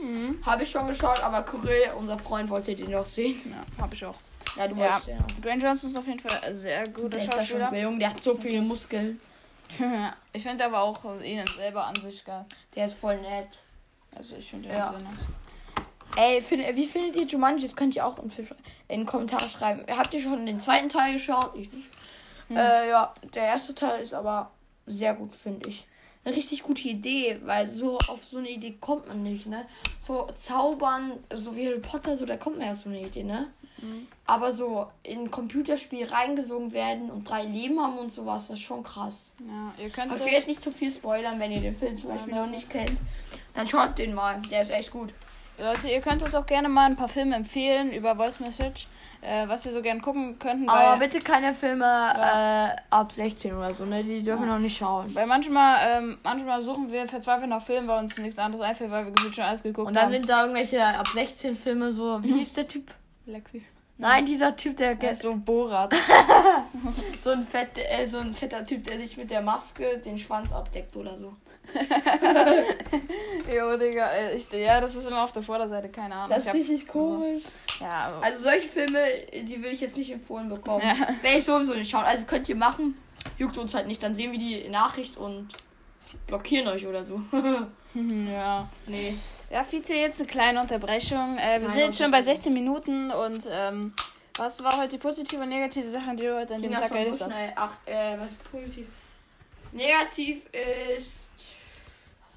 Mhm. 0.00 0.38
Habe 0.44 0.62
ich 0.62 0.70
schon 0.70 0.86
geschaut, 0.86 1.22
aber 1.22 1.42
Corinne, 1.42 1.94
unser 1.96 2.18
Freund, 2.18 2.48
wollte 2.50 2.74
den 2.74 2.90
noch 2.90 3.04
sehen. 3.04 3.40
Ja, 3.50 3.82
hab 3.82 3.92
ich 3.92 4.04
auch. 4.04 4.14
Ja, 4.56 4.68
du 4.68 4.76
Ja. 4.76 5.00
den 5.00 5.18
auch. 5.18 5.26
Dwayne 5.42 5.62
Johnson 5.62 5.90
ist 5.90 5.98
auf 5.98 6.06
jeden 6.06 6.20
Fall 6.20 6.38
ein 6.44 6.54
sehr 6.54 6.86
guter 6.88 7.08
Der 7.16 7.24
ist 7.24 7.32
da 7.34 7.44
schon 7.44 7.60
Schauspieler. 7.60 7.82
jung, 7.82 7.98
der 7.98 8.10
hat 8.10 8.22
so 8.22 8.34
viele 8.34 8.60
Muskeln. 8.60 9.20
ich 10.32 10.42
finde 10.42 10.64
aber 10.64 10.80
auch 10.80 10.98
ihn 11.22 11.46
selber 11.46 11.86
an 11.86 11.94
sich 11.96 12.24
geil. 12.24 12.44
Der 12.76 12.86
ist 12.86 12.98
voll 12.98 13.18
nett. 13.20 13.60
Also 14.14 14.36
ich 14.36 14.50
finde 14.50 14.68
ihn 14.68 14.74
Ja. 14.74 14.88
sehr 14.90 14.98
nice. 14.98 15.26
Ey, 16.16 16.42
find, 16.42 16.64
wie 16.76 16.86
findet 16.86 17.16
ihr 17.16 17.26
Jumanji? 17.26 17.62
Das 17.62 17.76
könnt 17.76 17.94
ihr 17.94 18.04
auch 18.04 18.18
in, 18.18 18.30
in 18.88 19.00
den 19.00 19.06
Kommentaren 19.06 19.48
schreiben. 19.48 19.84
Habt 19.96 20.12
ihr 20.12 20.20
schon 20.20 20.44
den 20.44 20.58
zweiten 20.60 20.88
Teil 20.88 21.12
geschaut? 21.14 21.52
Ich 21.54 21.72
nicht. 21.72 21.86
Hm. 22.50 22.56
Äh, 22.56 22.90
ja, 22.90 23.14
der 23.34 23.44
erste 23.44 23.74
Teil 23.74 24.02
ist 24.02 24.12
aber 24.12 24.50
sehr 24.86 25.14
gut, 25.14 25.34
finde 25.34 25.68
ich. 25.68 25.86
eine 26.24 26.36
richtig 26.36 26.62
gute 26.62 26.82
Idee, 26.88 27.40
weil 27.44 27.66
so 27.68 27.96
auf 28.08 28.22
so 28.24 28.36
eine 28.38 28.50
Idee 28.50 28.76
kommt 28.80 29.08
man 29.08 29.22
nicht, 29.22 29.46
ne? 29.46 29.64
So 30.00 30.26
zaubern, 30.34 31.12
so 31.34 31.56
wie 31.56 31.66
Harry 31.66 31.78
Potter, 31.80 32.18
so 32.18 32.26
da 32.26 32.36
kommt 32.36 32.58
man 32.58 32.66
ja 32.66 32.72
auf 32.72 32.78
so 32.80 32.88
eine 32.90 33.00
Idee, 33.00 33.22
ne? 33.22 33.46
Aber 34.26 34.52
so 34.52 34.88
in 35.02 35.20
ein 35.20 35.30
Computerspiel 35.30 36.06
reingesogen 36.06 36.72
werden 36.74 37.10
und 37.10 37.26
drei 37.28 37.44
Leben 37.44 37.80
haben 37.80 37.96
und 37.96 38.12
sowas, 38.12 38.48
das 38.48 38.58
ist 38.58 38.64
schon 38.66 38.82
krass. 38.82 39.32
Ja, 39.48 39.72
ihr 39.82 39.88
könnt 39.88 40.10
Aber 40.10 40.20
ich 40.20 40.26
will 40.26 40.34
jetzt 40.34 40.48
nicht 40.48 40.60
zu 40.60 40.70
viel 40.70 40.92
spoilern, 40.92 41.40
wenn 41.40 41.50
ihr 41.50 41.62
den 41.62 41.74
Film 41.74 41.96
zum 41.96 42.10
Ja, 42.10 42.16
Beispiel 42.16 42.34
noch 42.34 42.42
bitte. 42.42 42.56
nicht 42.56 42.68
kennt. 42.68 43.00
Dann 43.54 43.66
schaut 43.66 43.96
den 43.96 44.12
mal, 44.12 44.42
der 44.50 44.60
ist 44.62 44.70
echt 44.70 44.90
gut. 44.90 45.14
Leute, 45.60 45.88
ihr 45.90 46.00
könnt 46.00 46.22
uns 46.22 46.34
auch 46.34 46.46
gerne 46.46 46.68
mal 46.68 46.86
ein 46.86 46.96
paar 46.96 47.08
Filme 47.08 47.36
empfehlen 47.36 47.92
über 47.92 48.16
Voice 48.16 48.40
Message, 48.40 48.88
äh, 49.20 49.46
was 49.46 49.64
wir 49.66 49.72
so 49.72 49.82
gerne 49.82 50.00
gucken 50.00 50.38
könnten. 50.38 50.68
Aber 50.68 50.96
bitte 50.98 51.18
keine 51.18 51.52
Filme 51.52 51.84
Ja. 51.84 52.68
äh, 52.70 52.76
ab 52.88 53.12
16 53.12 53.54
oder 53.54 53.74
so, 53.74 53.84
ne? 53.84 54.02
Die 54.02 54.22
dürfen 54.22 54.48
noch 54.48 54.58
nicht 54.58 54.78
schauen. 54.78 55.14
weil 55.14 55.26
manchmal, 55.26 55.78
ähm, 55.86 56.18
manchmal 56.22 56.62
suchen 56.62 56.90
wir 56.90 57.06
verzweifelt 57.06 57.50
nach 57.50 57.62
Filmen, 57.62 57.86
weil 57.88 57.98
uns 57.98 58.16
nichts 58.16 58.38
anderes 58.38 58.64
einfällt, 58.64 58.90
weil 58.90 59.04
wir 59.06 59.12
gefühlt 59.12 59.34
schon 59.34 59.44
alles 59.44 59.62
geguckt 59.62 59.88
Und 59.88 59.94
dann 59.94 60.04
haben. 60.04 60.12
sind 60.12 60.28
da 60.28 60.42
irgendwelche 60.42 60.82
ab 60.82 61.06
16 61.06 61.54
Filme 61.54 61.92
so. 61.92 62.22
Wie 62.22 62.32
hieß 62.32 62.54
der 62.54 62.66
Typ? 62.66 62.90
Lexi. 63.26 63.62
Nein, 63.98 64.24
dieser 64.24 64.56
Typ, 64.56 64.78
der 64.78 64.98
ist 65.12 65.20
so 65.20 65.34
Borat. 65.36 65.92
so 67.22 67.30
ein, 67.30 67.46
fett, 67.46 67.68
äh, 67.76 68.08
so 68.08 68.16
ein 68.16 68.32
fetter 68.32 68.64
Typ, 68.64 68.84
der 68.84 68.98
sich 68.98 69.14
mit 69.18 69.30
der 69.30 69.42
Maske 69.42 69.98
den 69.98 70.18
Schwanz 70.18 70.52
abdeckt 70.54 70.96
oder 70.96 71.18
so. 71.18 71.34
jo, 73.52 73.76
Digga. 73.76 74.10
äh, 74.12 74.36
Ich, 74.36 74.50
ja, 74.52 74.80
das 74.80 74.94
ist 74.96 75.06
immer 75.06 75.24
auf 75.24 75.32
der 75.32 75.42
Vorderseite, 75.42 75.88
keine 75.88 76.14
Ahnung. 76.14 76.38
Ich 76.40 76.46
hab- 76.46 76.54
richtig 76.54 76.86
komisch. 76.86 77.42
Ja, 77.80 78.08
aber, 78.08 78.24
Also 78.24 78.40
solche 78.42 78.68
Filme, 78.68 78.98
die 79.42 79.62
will 79.62 79.72
ich 79.72 79.80
jetzt 79.80 79.96
nicht 79.96 80.10
empfohlen 80.12 80.48
bekommen. 80.48 80.82
Ja. 80.86 80.94
Werde 81.22 81.38
ich 81.38 81.44
sowieso 81.44 81.74
nicht 81.74 81.90
schauen. 81.90 82.04
Also 82.04 82.24
könnt 82.26 82.48
ihr 82.48 82.56
machen. 82.56 82.96
Juckt 83.38 83.58
uns 83.58 83.74
halt 83.74 83.86
nicht. 83.86 84.02
Dann 84.02 84.14
sehen 84.14 84.32
wir 84.32 84.38
die 84.38 84.68
Nachricht 84.68 85.16
und 85.16 85.48
blockieren 86.26 86.68
euch 86.68 86.86
oder 86.86 87.04
so. 87.04 87.20
ja. 87.94 88.68
nee. 88.86 89.14
Ja, 89.50 89.64
Fiete, 89.64 89.94
jetzt 89.94 90.20
eine 90.20 90.28
kleine 90.28 90.60
Unterbrechung. 90.60 91.36
Äh, 91.38 91.60
wir 91.60 91.66
Kleine 91.66 91.68
sind 91.68 91.80
jetzt 91.80 91.98
schon 91.98 92.10
bei 92.10 92.18
Unterbrechung. 92.18 92.52
16 92.52 92.52
Minuten 92.54 93.10
und 93.10 93.46
ähm, 93.50 93.92
was 94.38 94.62
war 94.62 94.76
heute 94.78 94.90
die 94.90 94.98
positive 94.98 95.42
und 95.42 95.48
negative 95.48 95.90
Sache, 95.90 96.14
die 96.14 96.22
du 96.22 96.36
heute 96.38 96.54
an 96.54 96.62
dem 96.62 96.70
das 96.72 96.82
Tag 96.82 96.92
erlebt 96.94 97.20
hast? 97.20 97.34
Ach, 97.56 97.72
äh, 97.86 98.16
was 98.18 98.28
ist 98.28 98.50
positiv? 98.50 98.86
Negativ 99.72 100.42
ist. 100.96 101.29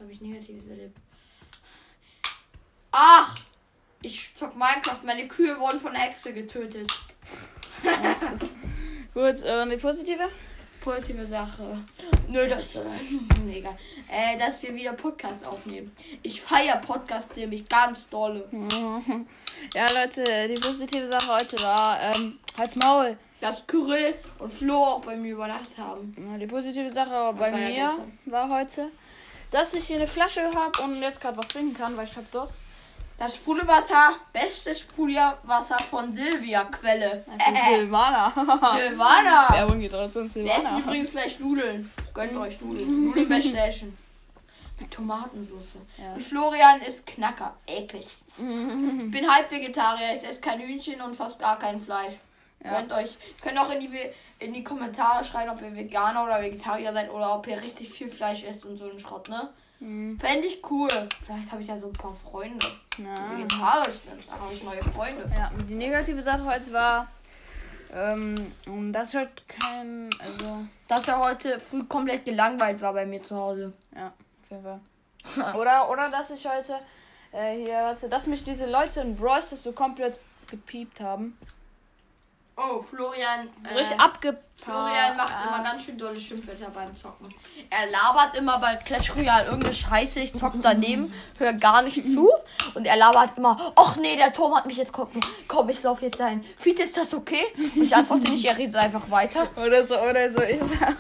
Habe 0.04 0.12
ich 0.12 0.20
Negatives 0.20 0.66
erlebt? 0.68 0.98
Ach! 2.92 3.34
Ich 4.02 4.36
zock 4.36 4.54
Minecraft. 4.54 5.00
Meine 5.06 5.30
Kühe 5.30 5.58
wurden 5.58 5.80
von 5.80 5.92
einer 5.96 6.04
Hexe 6.04 6.34
getötet. 6.34 6.92
Gut, 9.14 9.42
äh, 9.44 9.62
und 9.62 9.70
die 9.70 9.78
positive? 9.78 10.28
Positive 10.82 11.26
Sache. 11.26 11.80
Nö, 12.28 12.50
das 12.50 12.76
äh, 12.76 12.82
nee, 13.46 13.60
egal. 13.60 13.78
Äh, 14.12 14.38
dass 14.38 14.62
wir 14.64 14.76
wieder 14.76 14.92
Podcast 14.92 15.48
aufnehmen. 15.48 15.96
Ich 16.22 16.42
feiere 16.42 16.78
Podcast 16.80 17.34
nämlich 17.38 17.70
ganz 17.70 18.10
dolle. 18.10 18.50
Ja, 19.74 19.86
Leute, 19.94 20.26
die 20.50 20.60
positive 20.60 21.08
Sache 21.08 21.32
heute 21.40 21.56
war, 21.64 21.98
ähm, 22.02 22.38
halt's 22.58 22.76
Maul. 22.76 23.16
Dass 23.40 23.66
Kyrill 23.66 24.14
und 24.40 24.52
Flo 24.52 24.76
auch 24.76 25.02
bei 25.06 25.16
mir 25.16 25.32
übernachtet 25.34 25.78
haben. 25.78 26.14
Ja, 26.18 26.38
Die 26.38 26.48
positive 26.48 26.90
Sache 26.90 27.34
bei 27.34 27.50
war 27.54 27.60
ja 27.60 27.70
mir 27.70 27.74
gestern. 27.76 28.20
war 28.26 28.50
heute, 28.50 28.92
dass 29.54 29.74
ich 29.76 29.86
hier 29.86 29.98
eine 29.98 30.08
Flasche 30.08 30.50
habe 30.56 30.84
und 30.84 31.02
jetzt 31.02 31.22
gerade 31.22 31.38
was 31.38 31.48
trinken 31.48 31.76
kann, 31.76 31.96
weil 31.96 32.08
ich 32.08 32.16
hab 32.16 32.30
Durst. 32.32 32.56
Das 33.20 33.36
Sprudelwasser, 33.36 34.16
beste 34.34 34.74
Sprudelwasser 34.74 35.78
von 35.78 36.12
Silvia 36.12 36.64
Quelle. 36.66 37.24
Äh, 37.38 37.70
Silvana. 37.70 38.34
Silvana. 38.76 39.48
Werbung 39.50 39.80
geht 39.80 39.94
raus 39.94 40.18
an 40.18 40.34
Wir 40.34 40.46
essen 40.46 40.62
Silvana. 40.62 40.80
übrigens 40.80 41.12
gleich 41.12 41.40
Nudeln. 41.40 41.92
Gönnt 42.14 42.36
euch 42.36 42.60
Nudeln. 42.60 43.06
Nudeln 43.06 43.30
bei. 43.30 43.44
Mit 44.80 44.92
Tomatensauce. 44.92 45.76
Ja. 45.98 46.14
Und 46.16 46.24
Florian 46.24 46.82
ist 46.82 47.06
Knacker. 47.06 47.54
Eklig. 47.68 48.08
Ich 48.36 49.12
bin 49.12 49.32
halb 49.32 49.52
Vegetarier. 49.52 50.18
Ich 50.18 50.28
esse 50.28 50.42
kein 50.42 50.60
Hühnchen 50.60 51.00
und 51.00 51.16
fast 51.16 51.40
gar 51.40 51.60
kein 51.60 51.80
Fleisch. 51.80 52.16
Ja. 52.64 52.80
Gönnt 52.80 52.94
euch. 52.94 53.18
Könnt 53.42 53.58
auch 53.60 53.70
in 53.72 53.80
die, 53.82 53.90
in 54.40 54.54
die 54.54 54.64
Kommentare 54.64 55.24
schreiben, 55.26 55.50
ob 55.52 55.62
ihr 55.62 55.76
Veganer 55.76 56.24
oder 56.24 56.42
Vegetarier 56.42 56.94
seid 56.94 57.10
oder 57.12 57.36
ob 57.36 57.46
ihr 57.48 57.62
richtig 57.62 57.90
viel 57.90 58.10
Fleisch 58.10 58.44
esst 58.44 58.66
und 58.66 58.78
so 58.78 58.90
einen 58.90 59.00
Schrott, 59.00 59.28
ne? 59.30 59.50
Mhm. 59.80 60.18
Fände 60.20 60.48
ich 60.48 60.62
cool. 60.72 60.90
Vielleicht 61.26 61.52
habe 61.52 61.62
ich 61.62 61.68
ja 61.68 61.78
so 61.78 61.88
ein 61.88 61.94
paar 61.94 62.14
Freunde, 62.14 62.66
die 62.98 63.04
Ja. 63.04 63.38
vegetarisch 63.38 63.98
sind. 63.98 64.26
Da 64.28 64.40
habe 64.40 64.54
ich 64.54 64.64
neue 64.64 64.82
Freunde. 64.84 65.30
ja, 65.36 65.52
die 65.68 65.76
negative 65.76 66.22
Sache 66.22 66.46
heute 66.46 66.72
war, 66.72 67.08
ähm, 67.94 68.36
dass 68.94 69.14
ich 69.14 69.20
heute 69.20 69.44
kein, 69.48 70.10
also, 70.20 70.66
Dass 70.88 71.08
er 71.08 71.20
heute 71.20 71.60
früh 71.60 71.84
komplett 71.84 72.24
gelangweilt 72.26 72.80
war 72.82 72.94
bei 72.94 73.06
mir 73.06 73.22
zu 73.22 73.36
Hause. 73.36 73.74
ja, 73.96 74.08
auf 74.08 74.50
jeden 74.52 74.64
Fall. 74.64 74.80
Oder, 75.56 75.90
oder 75.90 76.10
dass 76.10 76.32
ich 76.32 76.46
heute, 76.46 76.80
äh, 77.32 77.56
hier, 77.56 77.76
warte, 77.76 78.10
dass 78.10 78.28
mich 78.28 78.44
diese 78.44 78.70
Leute 78.70 79.00
in 79.02 79.16
Bros. 79.16 79.50
so 79.52 79.72
komplett 79.72 80.20
gepiept 80.50 81.00
haben. 81.00 81.38
Oh, 82.56 82.82
Florian. 82.82 83.50
So 83.68 83.76
äh, 83.76 83.78
richtig 83.80 84.00
abge... 84.00 84.38
Florian 84.64 85.18
macht 85.18 85.34
Ah. 85.34 85.48
immer 85.58 85.64
ganz 85.64 85.84
schön 85.84 85.98
dolle 85.98 86.20
Schimpfwörter 86.22 86.70
beim 86.74 86.96
Zocken. 86.96 87.28
Er 87.70 87.86
labert 87.92 88.38
immer 88.38 88.60
bei 88.60 88.76
Clash 88.78 89.14
Royale 89.14 89.46
irgendeine 89.48 89.74
Scheiße. 89.76 90.22
Ich 90.22 90.34
zock 90.36 90.54
daneben, 90.62 91.14
höre 91.38 91.52
gar 91.54 91.82
nicht 91.82 92.02
zu. 92.14 92.30
Und 92.74 92.86
er 92.86 92.96
labert 92.96 93.38
immer, 93.38 93.58
ach 93.76 93.98
nee, 93.98 94.16
der 94.16 94.32
Turm 94.32 94.56
hat 94.56 94.66
mich 94.66 94.78
jetzt 94.78 94.94
gucken. 94.94 95.20
Komm, 95.50 95.68
ich 95.70 95.84
laufe 95.84 96.06
jetzt 96.06 96.22
ein. 96.22 96.46
Fiete, 96.58 96.84
ist 96.84 96.96
das 96.96 97.14
okay? 97.14 97.44
Und 97.76 97.84
ich 97.84 97.94
antworte 97.94 98.32
nicht, 98.32 98.46
er 98.46 98.58
redet 98.58 98.76
einfach 98.78 99.12
weiter. 99.12 99.50
Oder 99.58 99.86
so, 99.86 99.98
oder 100.00 100.32
so. 100.32 100.42
Ich 100.42 100.60
sag, 100.60 100.96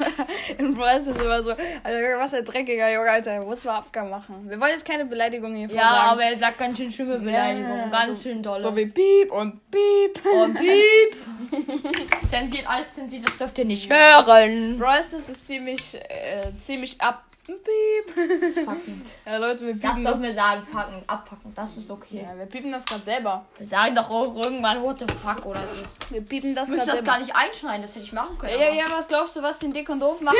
in 0.57 0.73
Bros. 0.75 1.05
ist 1.05 1.07
immer 1.21 1.41
so, 1.41 1.51
Alter, 1.51 2.19
was 2.19 2.33
ein 2.33 2.43
dreckiger 2.43 2.91
Junge, 2.91 3.09
Alter, 3.11 3.39
muss 3.45 3.63
mal 3.63 3.77
Abgang 3.77 4.09
machen. 4.09 4.49
Wir 4.49 4.59
wollen 4.59 4.71
jetzt 4.71 4.85
keine 4.85 5.05
Beleidigung 5.05 5.55
hier 5.55 5.69
Ja, 5.69 5.81
vorsagen. 5.87 6.09
aber 6.09 6.23
er 6.23 6.37
sagt 6.37 6.57
ganz 6.57 6.77
schön 6.77 6.91
schlimme 6.91 7.17
Beleidigungen. 7.19 7.77
Ja, 7.79 7.87
ganz 7.87 8.17
so- 8.21 8.29
schön 8.29 8.43
dolle. 8.43 8.61
So 8.61 8.75
wie 8.75 8.87
Piep 8.87 9.31
und 9.31 9.61
Piep. 9.71 10.25
Und 10.25 10.55
piep. 10.55 11.15
zensiert, 12.29 12.67
alles 12.69 12.93
zensiert, 12.95 13.27
das 13.27 13.37
dürft 13.37 13.57
ihr 13.57 13.65
nicht 13.65 13.91
hören. 13.91 14.77
Bros. 14.79 15.13
ist 15.13 15.47
ziemlich, 15.47 15.95
äh, 15.95 16.51
ziemlich 16.59 16.99
ab. 17.01 17.23
Piep. 17.45 18.15
Ja, 19.25 19.35
Leute, 19.35 19.65
wir 19.67 19.73
Das 19.75 19.81
piepen 19.91 20.03
das. 20.05 20.13
dürfen 20.13 20.23
wir 20.27 20.33
sagen, 20.33 20.65
fucken, 20.65 21.03
abfucken, 21.07 21.53
das 21.53 21.75
ist 21.75 21.91
okay. 21.91 22.25
Ja, 22.25 22.37
wir 22.37 22.45
piepen 22.45 22.71
das 22.71 22.85
gerade 22.85 23.01
selber. 23.03 23.45
Wir 23.57 23.67
sagen 23.67 23.93
doch 23.95 24.09
auch 24.09 24.33
irgendwann 24.45 24.81
what 24.81 24.99
the 24.99 25.05
fuck 25.13 25.45
oder 25.45 25.59
so. 25.61 25.83
Wir 26.09 26.21
piepen 26.21 26.55
das 26.55 26.69
Wir 26.69 26.75
müssen 26.75 26.87
das 26.87 26.99
selber. 26.99 27.11
gar 27.11 27.19
nicht 27.19 27.35
einschneiden, 27.35 27.81
das 27.81 27.95
hätte 27.95 28.05
ich 28.05 28.13
machen 28.13 28.37
können. 28.37 28.53
Ja, 28.53 28.59
ja, 28.59 28.67
aber- 28.69 28.75
ja, 28.77 28.85
was 28.97 29.07
glaubst 29.09 29.35
du, 29.35 29.41
was 29.41 29.59
die 29.59 29.65
in 29.65 29.73
Dick 29.73 29.89
und 29.89 29.99
Doof 29.99 30.21
machen? 30.21 30.37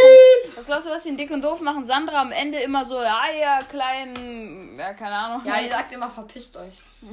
Was 0.56 0.66
glaubst 0.66 0.88
du, 0.88 0.92
was 0.92 1.04
die 1.04 1.10
in 1.10 1.18
Dick 1.18 1.30
und 1.32 1.42
Doof 1.42 1.60
machen? 1.60 1.84
Sandra 1.84 2.22
am 2.22 2.32
Ende 2.32 2.60
immer 2.60 2.86
so, 2.86 2.96
ja, 3.02 3.24
ja, 3.38 3.60
klein, 3.70 4.70
ja, 4.80 4.94
keine 4.94 5.16
Ahnung. 5.16 5.42
Ja, 5.46 5.62
die 5.62 5.70
sagt 5.70 5.92
immer, 5.92 6.10
verpisst 6.10 6.56
euch. 6.56 6.72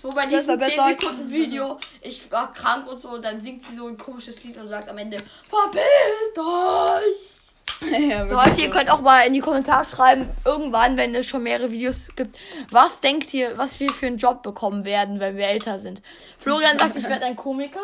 So 0.00 0.12
bei 0.12 0.26
diesem 0.26 0.60
war 0.60 0.68
10 0.68 0.76
besser. 0.76 0.88
Sekunden 0.88 1.30
Video, 1.30 1.78
ich 2.02 2.30
war 2.30 2.52
krank 2.52 2.90
und 2.90 2.98
so, 2.98 3.08
und 3.10 3.24
dann 3.24 3.40
singt 3.40 3.64
sie 3.64 3.76
so 3.76 3.86
ein 3.86 3.96
komisches 3.96 4.42
Lied 4.44 4.56
und 4.56 4.68
sagt 4.68 4.88
am 4.88 4.98
Ende, 4.98 5.18
verpisst 5.48 6.38
euch. 6.38 7.34
ja, 8.08 8.22
Leute, 8.22 8.62
ihr 8.62 8.70
könnt 8.70 8.90
auch 8.90 9.00
mal 9.00 9.26
in 9.26 9.32
die 9.32 9.40
Kommentare 9.40 9.84
schreiben, 9.84 10.28
irgendwann, 10.44 10.96
wenn 10.96 11.14
es 11.14 11.26
schon 11.26 11.42
mehrere 11.42 11.70
Videos 11.70 12.08
gibt, 12.16 12.38
was 12.70 13.00
denkt 13.00 13.32
ihr, 13.34 13.56
was 13.58 13.78
wir 13.80 13.88
für 13.90 14.06
einen 14.06 14.18
Job 14.18 14.42
bekommen 14.42 14.84
werden, 14.84 15.20
wenn 15.20 15.36
wir 15.36 15.46
älter 15.46 15.78
sind? 15.80 16.02
Florian 16.38 16.78
sagt, 16.78 16.96
ich 16.96 17.08
werde 17.08 17.26
ein 17.26 17.36
Komiker, 17.36 17.80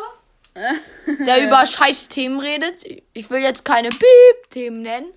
der 1.25 1.43
über 1.43 1.65
scheiß 1.65 2.07
Themen 2.09 2.39
redet. 2.39 2.83
Ich 3.13 3.29
will 3.29 3.39
jetzt 3.39 3.65
keine 3.65 3.89
Piep-Themen 3.89 4.81
nennen. 4.81 5.07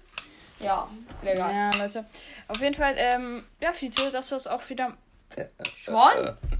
Ja, 0.61 0.89
legal. 1.23 1.53
Ja, 1.53 1.71
Leute. 1.79 2.05
Auf 2.49 2.61
jeden 2.61 2.75
Fall, 2.75 2.95
ähm, 2.97 3.45
ja, 3.61 3.73
Fiete, 3.73 4.11
das 4.13 4.31
war's 4.31 4.47
auch 4.47 4.69
wieder. 4.69 4.97
Schon? 5.77 5.97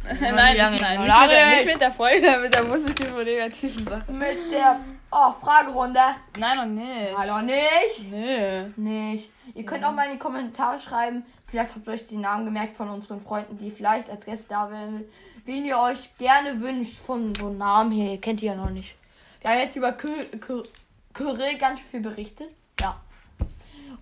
nein, 0.21 0.55
wie 0.55 0.59
lange 0.59 0.77
nein, 0.77 0.97
noch? 0.97 1.05
nicht 1.05 1.21
mit, 1.21 1.33
der, 1.33 1.41
Lange 1.41 1.55
nicht 1.55 1.67
mit 1.67 1.81
der 1.81 1.93
Folge, 1.93 2.39
mit 2.43 2.55
der 2.55 2.63
positiven 2.63 3.15
und 3.15 3.25
negativen 3.25 3.85
Sache. 3.85 4.13
Mit 4.13 4.53
der 4.53 4.81
oh, 5.11 5.33
Fragerunde. 5.41 6.01
Nein, 6.39 6.57
noch 6.57 6.83
nicht. 6.83 7.17
Hallo 7.17 7.43
nicht? 7.43 8.11
Nee. 8.11 8.65
Nicht. 8.77 9.31
Ihr 9.55 9.65
könnt 9.65 9.85
auch 9.85 9.93
mal 9.93 10.07
in 10.07 10.13
die 10.13 10.19
Kommentare 10.19 10.81
schreiben, 10.81 11.25
vielleicht 11.47 11.75
habt 11.75 11.87
ihr 11.87 11.93
euch 11.93 12.07
die 12.07 12.17
Namen 12.17 12.45
gemerkt 12.45 12.77
von 12.77 12.89
unseren 12.91 13.21
Freunden, 13.21 13.59
die 13.59 13.71
vielleicht 13.71 14.11
als 14.11 14.25
Gäste 14.25 14.47
da 14.49 14.71
wären, 14.71 15.05
wen 15.45 15.65
ihr 15.65 15.79
euch 15.79 16.17
gerne 16.19 16.61
wünscht 16.61 16.99
von 16.99 17.35
so 17.35 17.51
Namen 17.51 17.93
hier. 17.93 18.13
Ihr 18.13 18.21
kennt 18.21 18.41
die 18.41 18.47
ja 18.47 18.55
noch 18.55 18.71
nicht. 18.71 18.95
Wir 19.41 19.51
haben 19.51 19.59
jetzt 19.59 19.77
über 19.77 19.93
Kyrill 19.93 21.59
ganz 21.59 21.81
viel 21.81 22.01
berichtet. 22.01 22.49
Ja. 22.81 23.01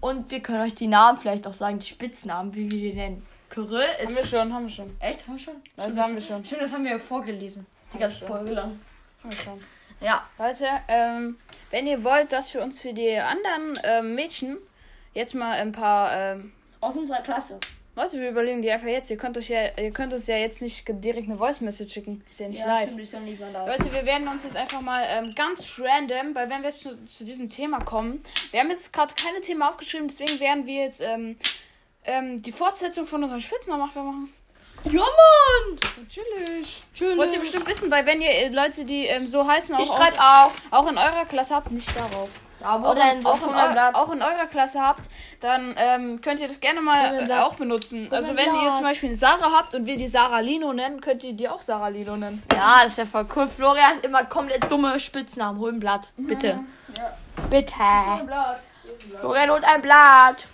Und 0.00 0.30
wir 0.30 0.40
können 0.40 0.62
euch 0.62 0.74
die 0.74 0.86
Namen 0.86 1.18
vielleicht 1.18 1.46
auch 1.46 1.52
sagen, 1.52 1.78
die 1.78 1.86
Spitznamen, 1.86 2.54
wie 2.54 2.70
wir 2.70 2.78
die 2.78 2.94
nennen. 2.94 3.26
Kyrill 3.52 3.86
Haben 3.86 4.08
ist. 4.08 4.16
wir 4.16 4.24
schon, 4.24 4.54
haben 4.54 4.66
wir 4.66 4.74
schon. 4.74 4.96
Echt? 4.98 5.26
Haben 5.26 5.34
wir 5.34 5.38
schon? 5.38 5.54
Das 5.76 5.84
Stimmt, 5.84 6.00
haben 6.00 6.14
wir 6.14 6.22
schon. 6.22 6.44
Stimmt, 6.44 6.62
das 6.62 6.72
haben 6.72 6.84
wir 6.84 6.92
ja 6.92 6.98
vorgelesen. 6.98 7.66
Die 7.90 7.94
Haben 7.94 8.00
ganze. 8.00 8.26
Folge 8.26 8.52
lang. 8.52 8.80
Haben 9.22 9.30
wir 9.30 9.38
schon. 9.38 9.60
Ja. 10.00 10.26
Leute, 10.38 10.66
ähm, 10.88 11.36
wenn 11.70 11.86
ihr 11.86 12.02
wollt, 12.02 12.32
dass 12.32 12.52
wir 12.54 12.62
uns 12.62 12.80
für 12.80 12.94
die 12.94 13.14
anderen 13.18 13.78
ähm, 13.84 14.14
Mädchen 14.14 14.56
jetzt 15.12 15.34
mal 15.34 15.52
ein 15.52 15.70
paar, 15.70 16.16
ähm, 16.16 16.52
Aus 16.80 16.96
unserer 16.96 17.20
Klasse. 17.20 17.58
Leute, 17.94 18.18
wir 18.18 18.30
überlegen 18.30 18.62
die 18.62 18.70
einfach 18.70 18.88
jetzt. 18.88 19.10
Ihr 19.10 19.18
könnt 19.18 19.36
euch 19.36 19.50
ja, 19.50 19.76
ihr 19.76 19.90
könnt 19.90 20.14
uns 20.14 20.26
ja 20.26 20.36
jetzt 20.36 20.62
nicht 20.62 20.84
direkt 20.88 21.28
eine 21.28 21.36
Voice 21.36 21.60
Message 21.60 21.92
schicken. 21.92 22.24
Ist 22.30 22.40
ja 22.40 22.48
nicht 22.48 22.64
live. 22.64 22.84
stimmt, 22.84 23.00
ist 23.02 23.12
ja 23.12 23.20
nicht 23.20 23.38
live. 23.38 23.66
Leute, 23.66 23.92
wir 23.92 24.06
werden 24.06 24.28
uns 24.28 24.44
jetzt 24.44 24.56
einfach 24.56 24.80
mal 24.80 25.04
ähm, 25.06 25.34
ganz 25.36 25.78
random, 25.78 26.34
weil 26.34 26.48
wenn 26.48 26.62
wir 26.62 26.70
jetzt 26.70 26.80
zu, 26.80 27.04
zu 27.04 27.26
diesem 27.26 27.50
Thema 27.50 27.80
kommen, 27.80 28.22
wir 28.50 28.60
haben 28.60 28.70
jetzt 28.70 28.94
gerade 28.94 29.12
keine 29.14 29.42
Themen 29.42 29.60
aufgeschrieben, 29.62 30.08
deswegen 30.08 30.40
werden 30.40 30.66
wir 30.66 30.84
jetzt 30.84 31.02
ähm, 31.02 31.36
ähm, 32.04 32.42
die 32.42 32.52
Fortsetzung 32.52 33.06
von 33.06 33.22
unserem 33.22 33.40
Spitznamen 33.40 33.86
machen. 33.86 34.32
Ja, 34.84 35.00
Mann! 35.00 35.78
Natürlich. 35.98 36.82
Schön. 36.92 37.16
Wollt 37.16 37.32
ihr 37.32 37.40
bestimmt 37.40 37.68
wissen, 37.68 37.90
weil 37.90 38.04
wenn 38.04 38.20
ihr 38.20 38.30
äh, 38.30 38.48
Leute, 38.48 38.84
die 38.84 39.06
ähm, 39.06 39.28
so 39.28 39.46
heißen, 39.46 39.76
auch, 39.76 40.00
aus, 40.00 40.18
auf. 40.18 40.54
auch 40.70 40.88
in 40.88 40.98
eurer 40.98 41.24
Klasse 41.24 41.54
habt, 41.54 41.70
nicht 41.70 41.96
darauf. 41.96 42.30
Auch, 42.64 42.94
denn? 42.94 43.20
in, 43.20 43.26
auch, 43.26 43.36
in, 43.36 43.42
100 43.42 43.68
eu 43.68 43.72
Blatt. 43.72 43.94
auch 43.94 44.12
in 44.12 44.22
eurer 44.22 44.46
Klasse 44.46 44.80
habt, 44.80 45.08
dann 45.40 45.74
ähm, 45.76 46.20
könnt 46.20 46.40
ihr 46.40 46.48
das 46.48 46.60
gerne 46.60 46.80
mal 46.80 47.28
äh, 47.28 47.32
auch 47.40 47.54
benutzen. 47.54 48.08
Also 48.10 48.36
wenn 48.36 48.54
ihr 48.54 48.72
zum 48.72 48.82
Beispiel 48.82 49.08
eine 49.10 49.18
Sarah 49.18 49.52
habt 49.52 49.74
und 49.74 49.86
wir 49.86 49.96
die 49.96 50.06
Sarah 50.06 50.40
Lino 50.40 50.72
nennen, 50.72 51.00
könnt 51.00 51.24
ihr 51.24 51.32
die 51.32 51.48
auch 51.48 51.60
Sarah 51.60 51.88
Lino 51.88 52.16
nennen. 52.16 52.42
Ja, 52.52 52.80
das 52.82 52.92
ist 52.92 52.98
ja 52.98 53.06
voll 53.06 53.26
cool. 53.34 53.48
Florian 53.48 53.96
hat 53.96 54.04
immer 54.04 54.24
komplett 54.24 54.70
dumme 54.70 54.98
Spitznamen. 55.00 55.60
Hol 55.60 55.72
ein 55.72 55.80
Blatt. 55.80 56.08
Bitte. 56.16 56.60
Ja. 56.96 57.16
Bitte. 57.50 57.74
Blatt. 58.26 58.60
Florian 59.20 59.50
holt 59.50 59.64
ein 59.64 59.82
Blatt. 59.82 60.44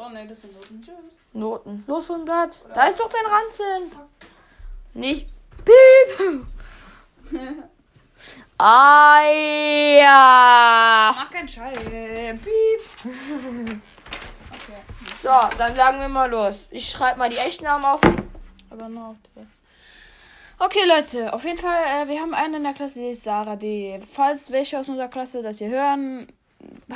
Oh 0.00 0.08
ne, 0.10 0.26
das 0.26 0.40
sind 0.42 0.54
Noten. 0.54 0.82
Tschüss. 0.82 0.94
Noten. 1.32 1.84
Los, 1.86 2.10
ein 2.10 2.24
Blatt. 2.24 2.58
Da 2.74 2.86
ist 2.86 3.00
doch 3.00 3.10
dein 3.10 3.26
Ranzen. 3.26 3.98
Nicht. 4.94 5.28
Piep. 5.64 6.46
Ah, 8.60 9.22
ja. 9.22 11.14
Mach 11.14 11.30
keinen 11.30 11.46
Scheiß. 11.46 11.78
Piep. 11.78 12.80
Okay. 14.50 14.82
So, 15.22 15.30
dann 15.56 15.76
sagen 15.76 16.00
wir 16.00 16.08
mal 16.08 16.28
los. 16.28 16.66
Ich 16.72 16.90
schreibe 16.90 17.20
mal 17.20 17.30
die 17.30 17.36
echten 17.36 17.62
Namen 17.62 17.84
auf. 17.84 18.00
Aber 18.70 18.88
nur 18.88 19.10
auf 19.10 19.16
dieser. 19.24 19.46
Okay, 20.58 20.84
Leute, 20.88 21.32
auf 21.32 21.44
jeden 21.44 21.58
Fall, 21.58 21.84
äh, 21.84 22.08
wir 22.08 22.20
haben 22.20 22.34
einen 22.34 22.54
in 22.54 22.62
der 22.64 22.74
Klasse, 22.74 22.98
die 22.98 23.10
ist 23.10 23.22
Sarah 23.22 23.54
D. 23.54 24.00
Falls 24.10 24.50
welche 24.50 24.80
aus 24.80 24.88
unserer 24.88 25.06
Klasse 25.06 25.40
das 25.40 25.58
hier 25.58 25.68
hören, 25.68 26.26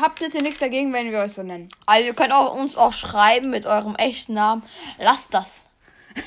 habt 0.01 0.18
bitte 0.18 0.42
nichts 0.42 0.59
dagegen, 0.61 0.92
wenn 0.92 1.11
wir 1.11 1.20
euch 1.20 1.33
so 1.33 1.42
nennen. 1.42 1.68
Also 1.87 2.07
ihr 2.07 2.14
könnt 2.14 2.33
auch 2.33 2.55
uns 2.55 2.77
auch 2.77 2.92
schreiben 2.92 3.51
mit 3.51 3.66
eurem 3.66 3.94
echten 3.96 4.35
Namen. 4.35 4.62
Lasst 4.98 5.33
das. 5.35 5.62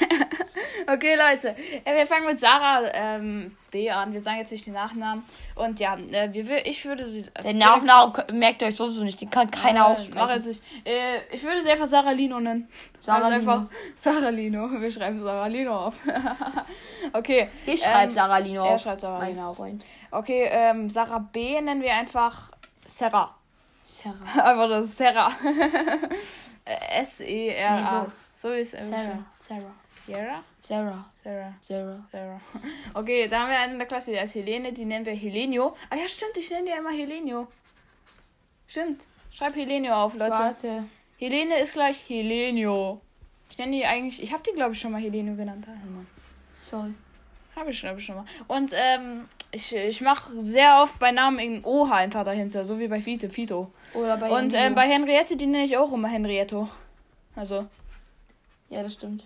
Okay, 0.87 1.15
Leute, 1.15 1.55
äh, 1.83 1.95
wir 1.95 2.05
fangen 2.05 2.27
mit 2.27 2.39
Sarah 2.39 2.81
ähm, 2.93 3.55
D 3.73 3.89
an. 3.89 4.13
Wir 4.13 4.21
sagen 4.21 4.37
jetzt 4.37 4.51
nicht 4.51 4.67
den 4.67 4.73
Nachnamen. 4.73 5.23
Und 5.55 5.79
ja, 5.79 5.97
äh, 5.97 6.31
wir, 6.31 6.65
ich 6.65 6.85
würde 6.85 7.07
sie. 7.07 7.25
Äh, 7.33 7.41
Den 7.43 7.57
Nachnamen 7.57 8.13
merkt 8.33 8.61
ihr 8.61 8.67
euch 8.67 8.75
sowieso 8.75 9.03
nicht. 9.03 9.19
Den 9.19 9.31
kann 9.31 9.49
keiner 9.49 9.79
äh, 9.79 9.83
aussprechen. 9.83 10.55
Äh, 10.85 11.17
ich 11.31 11.43
würde 11.43 11.63
sie 11.63 11.71
einfach 11.71 11.87
Sarah 11.87 12.11
Lino 12.11 12.39
nennen. 12.39 12.67
Sarah 12.99 13.25
Also 13.25 13.37
Lino. 13.39 13.51
einfach 13.51 13.69
Sarah 13.95 14.29
Lino. 14.29 14.69
Wir 14.79 14.91
schreiben 14.91 15.23
Sarah 15.23 15.47
Lino 15.47 15.87
auf. 15.87 15.95
okay. 17.13 17.49
Ich 17.65 17.81
schreibe 17.81 18.09
ähm, 18.09 18.13
Sarah 18.15 18.37
Lino 18.37 18.63
er 18.63 18.75
auf. 18.75 18.81
schreibt 18.81 19.01
Sarah 19.01 19.25
Lino 19.27 19.49
auf. 19.49 19.57
Freund. 19.57 19.83
Okay, 20.11 20.47
ähm, 20.51 20.89
Sarah 20.89 21.19
B 21.19 21.59
nennen 21.61 21.81
wir 21.81 21.93
einfach 21.93 22.51
Sarah. 22.85 23.35
Sarah. 23.83 24.49
Einfach 24.51 24.69
das 24.69 24.97
Sarah. 24.97 25.31
Äh, 26.65 27.01
S-E-R-A. 27.01 28.03
Nee, 28.03 28.09
so 28.41 28.51
ist 28.51 28.73
es. 28.73 28.89
Sarah. 28.89 29.25
Sarah. 29.47 29.73
Sarah? 30.07 30.43
Sarah. 30.67 31.05
Sarah. 31.23 31.53
Sarah. 31.61 32.07
Sarah. 32.11 32.41
Okay, 32.93 33.27
da 33.27 33.41
haben 33.41 33.49
wir 33.49 33.59
einen 33.59 33.73
in 33.73 33.79
der 33.79 33.87
Klasse, 33.87 34.11
der 34.11 34.23
ist 34.23 34.35
Helene, 34.35 34.73
die 34.73 34.85
nennen 34.85 35.05
wir 35.05 35.13
Helenio. 35.13 35.75
Ah 35.89 35.95
ja, 35.95 36.07
stimmt, 36.07 36.37
ich 36.37 36.49
nenne 36.49 36.71
die 36.71 36.77
immer 36.77 36.91
Helenio. 36.91 37.47
Stimmt. 38.67 39.01
Schreib 39.31 39.55
Helenio 39.55 39.93
auf, 39.93 40.13
Leute. 40.15 40.31
Warte. 40.31 40.85
Helene 41.17 41.59
ist 41.59 41.73
gleich 41.73 42.09
Helenio. 42.09 43.01
Ich 43.49 43.57
nenne 43.57 43.73
die 43.73 43.85
eigentlich, 43.85 44.21
ich 44.21 44.33
habe 44.33 44.43
die 44.43 44.53
glaube 44.53 44.73
ich 44.73 44.79
schon 44.79 44.91
mal 44.91 45.01
Helenio 45.01 45.35
genannt. 45.35 45.65
Sorry. 46.69 46.93
Habe 47.55 47.71
ich, 47.71 47.79
glaube 47.79 47.99
ich 47.99 48.05
schon 48.05 48.15
mal. 48.15 48.25
Und 48.47 48.71
ähm, 48.73 49.29
ich, 49.55 49.75
ich 49.75 50.01
mache 50.01 50.31
sehr 50.41 50.81
oft 50.81 50.99
bei 50.99 51.11
Namen 51.11 51.39
in 51.39 51.65
OH 51.65 51.91
einfach 51.91 52.23
dahinter, 52.23 52.65
so 52.65 52.77
wie 52.79 52.87
bei 52.87 53.01
Fito. 53.01 53.71
Oder 53.93 54.17
bei 54.17 54.29
Und 54.29 54.53
ähm, 54.53 54.75
bei 54.75 54.87
Henriette, 54.87 55.35
die 55.35 55.45
nenne 55.45 55.65
ich 55.65 55.77
auch 55.77 55.91
immer 55.91 56.07
Henrietto. 56.07 56.69
Also, 57.35 57.65
Ja, 58.69 58.83
das 58.83 58.93
stimmt. 58.93 59.23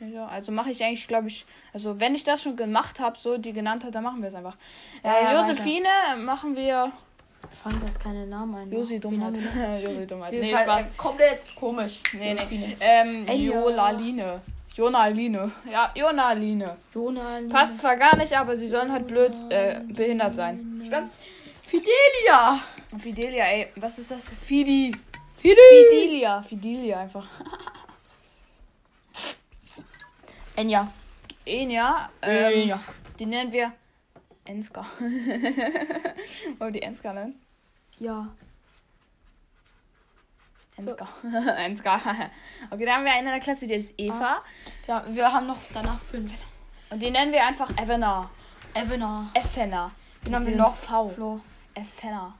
ja, 0.00 0.26
also 0.26 0.52
mache 0.52 0.70
ich 0.70 0.82
eigentlich, 0.82 1.06
glaube 1.06 1.28
ich, 1.28 1.44
also 1.72 1.98
wenn 2.00 2.14
ich 2.14 2.24
das 2.24 2.42
schon 2.42 2.56
gemacht 2.56 3.00
habe, 3.00 3.16
so 3.18 3.38
die 3.38 3.52
genannt 3.52 3.84
hat, 3.84 3.94
dann 3.94 4.04
machen 4.04 4.20
wir 4.20 4.28
es 4.28 4.34
einfach. 4.34 4.56
Ja, 5.04 5.12
äh, 5.12 5.24
ja, 5.24 5.40
Josephine 5.40 5.88
machen 6.18 6.56
wir 6.56 6.92
Fallen 7.50 7.80
gerade 7.80 7.98
keine 7.98 8.26
Namen 8.26 8.54
ein. 8.54 8.72
Josi 8.72 8.94
Wen 8.94 9.00
Dummheit. 9.00 9.36
Josi 9.82 10.06
Dummheit. 10.06 10.32
Nee, 10.32 10.54
halt 10.54 10.64
Spaß. 10.64 10.80
äh, 10.82 10.84
komplett 10.96 11.56
komisch. 11.56 12.00
Nee, 12.12 12.34
nee. 12.34 12.76
Ähm, 12.80 13.26
Ey, 13.26 13.50
ja. 13.50 13.60
Jonaline. 14.74 15.38
Jonaline. 15.38 15.52
Ja, 15.70 15.92
Jonaline. 15.94 16.76
Jona. 16.94 17.40
Passt 17.48 17.78
zwar 17.78 17.96
gar 17.96 18.16
nicht, 18.16 18.36
aber 18.36 18.56
sie 18.56 18.68
sollen 18.68 18.92
halt 18.92 19.06
blöd 19.06 19.34
äh, 19.50 19.80
behindert 19.86 20.34
sein. 20.34 20.82
Stimmt? 20.86 21.10
Fidelia. 21.62 22.60
Fidelia, 22.98 23.44
ey, 23.44 23.68
was 23.76 23.98
ist 23.98 24.10
das? 24.10 24.30
Fidi. 24.30 24.90
Fidi. 25.36 25.54
Fidelia. 25.88 26.42
Fidelia 26.42 27.00
einfach. 27.00 27.26
Enja. 30.56 30.92
Enya. 31.44 32.10
Ähm, 32.22 32.62
Enja. 32.62 32.80
Die 33.18 33.26
nennen 33.26 33.52
wir 33.52 33.72
Enska. 34.44 34.86
Wollen 36.58 36.58
wir 36.58 36.70
die 36.70 36.82
Enska 36.82 37.12
nennen? 37.12 37.40
Ja. 37.98 38.28
Enska. 40.80 41.08
Enska. 41.56 42.00
Okay, 42.70 42.84
da 42.86 42.94
haben 42.94 43.04
wir 43.04 43.12
eine 43.12 43.20
in 43.20 43.34
der 43.36 43.40
Klasse, 43.40 43.66
die 43.66 43.74
ist 43.74 43.92
Eva. 43.98 44.42
ja. 44.86 45.04
Wir 45.08 45.32
haben 45.32 45.46
noch 45.46 45.58
danach 45.72 46.00
fünf. 46.00 46.32
Und 46.90 47.00
die 47.00 47.10
nennen 47.10 47.32
wir 47.32 47.44
einfach 47.46 47.70
Evena. 47.78 48.28
Evena. 48.74 49.30
Effena. 49.34 49.90
Wen 50.22 50.34
haben 50.34 50.46
wir 50.46 50.56
noch? 50.56 50.74
V. 50.74 51.08
Flo. 51.10 51.40
Effena. 51.74 52.34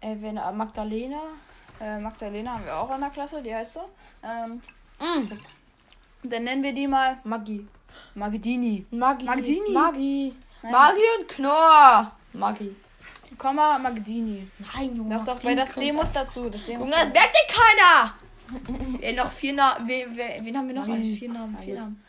Evena. 0.00 0.50
Magdalena. 0.52 1.20
Äh, 1.80 1.98
Magdalena 1.98 2.54
haben 2.54 2.64
wir 2.64 2.76
auch 2.76 2.94
in 2.94 3.00
der 3.00 3.10
Klasse, 3.10 3.42
die 3.42 3.54
heißt 3.54 3.74
so. 3.74 3.88
Ähm, 4.22 4.60
Mm. 5.00 5.28
dann 6.22 6.44
nennen 6.44 6.62
wir 6.62 6.72
die 6.72 6.86
mal 6.86 7.18
Maggi. 7.24 7.66
Magdini. 8.14 8.86
Maggi. 8.92 9.24
Magdini. 9.24 9.70
Maggi. 9.72 10.36
Maggi 10.62 11.02
und 11.18 11.28
Knorr. 11.28 12.12
Maggi. 12.32 12.76
Komma 13.38 13.78
Magdini. 13.78 14.48
Nein, 14.74 14.96
Junge. 14.96 15.16
Doch, 15.16 15.24
doch, 15.24 15.44
weil 15.44 15.56
das 15.56 15.74
D 15.74 15.92
muss 15.92 16.12
dazu. 16.12 16.48
Das 16.50 16.64
D 16.66 16.76
muss 16.76 16.88
Junge, 16.88 16.92
das 16.92 17.12
merkt 17.12 17.34
ja 17.34 17.54
keiner. 17.54 18.14
Wer 19.00 19.12
noch 19.14 19.30
vier 19.30 19.52
Namen? 19.54 19.88
Wen, 19.88 20.16
wen, 20.16 20.56
haben 20.56 20.68
wir 20.68 20.74
noch 20.74 20.88
als 20.88 21.06
vier 21.06 21.30
Namen? 21.30 21.56
Vier. 21.56 21.76
Namen. 21.76 22.02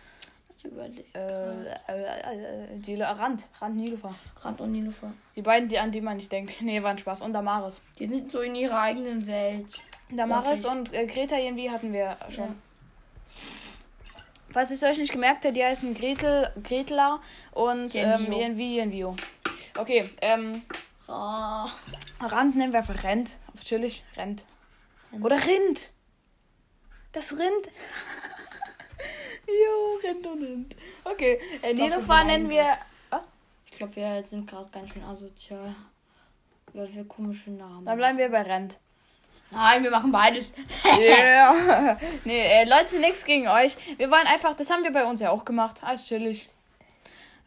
Ich 0.57 0.65
überlege. 0.65 1.03
äh, 1.13 1.93
äh, 1.93 2.73
äh, 2.73 2.79
die 2.79 3.01
Rand. 3.01 3.45
Rand 3.61 3.75
Nilufer. 3.75 4.13
Rand 4.41 4.61
und 4.61 4.71
Nilufer. 4.71 5.13
Die 5.35 5.41
beiden, 5.41 5.69
die, 5.69 5.79
an 5.79 5.91
die 5.91 6.01
man 6.01 6.17
nicht 6.17 6.31
denkt. 6.31 6.53
Nee, 6.61 6.81
war 6.83 6.91
ein 6.91 6.97
Spaß. 6.97 7.21
Und 7.21 7.33
Damaris. 7.33 7.79
Die 7.99 8.07
sind 8.07 8.31
so 8.31 8.41
in 8.41 8.55
ihrer 8.55 8.79
eigenen 8.81 9.25
Welt. 9.27 9.67
Damaris 10.09 10.65
Okay. 10.65 10.77
und 10.77 10.93
äh, 10.93 11.05
Greta 11.07 11.37
irgendwie 11.37 11.69
hatten 11.69 11.93
wir 11.93 12.17
schon. 12.29 12.45
Ja. 12.45 12.55
Falls 14.51 14.71
ich 14.71 14.77
es 14.77 14.83
euch 14.83 14.97
nicht 14.97 15.11
gemerkt 15.11 15.43
habt, 15.45 15.57
die 15.57 15.63
heißen 15.63 15.93
Gretel, 15.93 16.49
Gretler 16.63 17.19
und 17.51 17.93
ähm, 17.95 18.31
irgendwie 18.31 18.77
Jenvio. 18.77 19.13
Okay, 19.77 20.09
ähm, 20.21 20.61
Ah. 21.07 21.69
Rand 22.19 22.55
nennen 22.55 22.73
wir 22.73 22.79
einfach 22.79 23.03
Rent. 23.03 23.37
Auf 23.53 23.61
chillig, 23.63 24.03
Rent. 24.17 24.45
Oder 25.21 25.37
Rind. 25.45 25.91
Das 27.11 27.31
Rind. 27.31 27.69
jo, 29.47 29.99
Rind 30.03 30.27
und 30.27 30.43
Rind. 30.43 30.75
Okay, 31.03 31.39
äh, 31.61 31.73
bleiben 31.73 32.23
nennen 32.25 32.49
wir. 32.49 32.77
Was? 33.09 33.27
Ich 33.69 33.77
glaube, 33.77 33.95
wir 33.95 34.23
sind 34.23 34.49
gerade 34.49 34.69
ganz 34.69 34.91
schön 34.91 35.03
asozial. 35.03 35.75
Weil 36.73 36.93
wir 36.93 37.07
komische 37.07 37.51
Namen 37.51 37.85
Dann 37.85 37.97
bleiben 37.97 38.17
wir 38.17 38.29
bei 38.29 38.41
Rent. 38.41 38.79
Nein, 39.51 39.83
wir 39.83 39.91
machen 39.91 40.11
beides. 40.11 40.51
Ja. 40.99 41.97
nee, 42.25 42.41
äh, 42.41 42.67
Leute, 42.67 42.99
nichts 42.99 43.23
gegen 43.23 43.47
euch. 43.47 43.77
Wir 43.97 44.09
wollen 44.11 44.27
einfach, 44.27 44.53
das 44.55 44.69
haben 44.69 44.83
wir 44.83 44.91
bei 44.91 45.05
uns 45.05 45.21
ja 45.21 45.29
auch 45.29 45.45
gemacht. 45.45 45.83
Alles 45.83 46.07
chillig. 46.07 46.49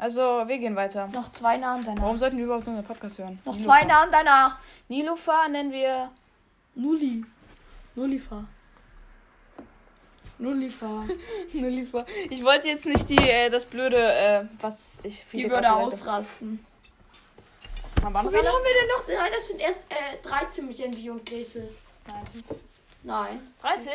Also, 0.01 0.21
wir 0.47 0.59
gehen 0.59 0.77
weiter. 0.77 1.09
Noch 1.09 1.33
zwei 1.33 1.57
Namen 1.57 1.85
danach. 1.85 2.03
Warum 2.03 2.17
sollten 2.19 2.37
wir 2.39 2.45
überhaupt 2.45 2.69
unseren 2.69 2.85
Podcast 2.85 3.19
hören? 3.19 3.41
Noch 3.45 3.57
Nilofer. 3.57 3.79
zwei 3.81 3.85
Namen 3.85 4.13
danach. 4.13 4.59
Nilofer 4.89 5.49
nennen 5.49 5.73
wir. 5.73 6.11
Nulli. 6.77 7.25
Nullifer. 7.97 8.45
Nullifer. 10.39 11.05
Nilofer. 11.53 12.07
Ich 12.31 12.45
wollte 12.45 12.69
jetzt 12.69 12.87
nicht 12.87 13.09
die, 13.11 13.17
äh, 13.17 13.51
das 13.51 13.65
blöde, 13.65 13.97
äh, 14.01 14.45
was 14.61 15.01
ich. 15.03 15.19
Die 15.19 15.25
viele 15.43 15.51
würde 15.51 15.73
ausrasten. 15.73 16.59
gesagt 16.63 18.05
habe. 18.05 18.15
Waren 18.15 18.25
das 18.27 18.35
Wen 18.35 18.41
alle? 18.41 18.49
haben 18.51 18.63
wir 18.63 18.81
denn 18.81 19.17
noch? 19.17 19.21
Nein, 19.23 19.33
das 19.35 19.49
sind 19.49 19.61
erst 19.61 19.81
äh, 19.89 20.23
13 20.23 20.69
mit 20.69 20.79
Envy 20.79 21.11
und 21.11 21.27
Gräsel. 21.27 21.69
Nein. 22.07 22.45
Nein. 23.03 23.53
13? 23.63 23.93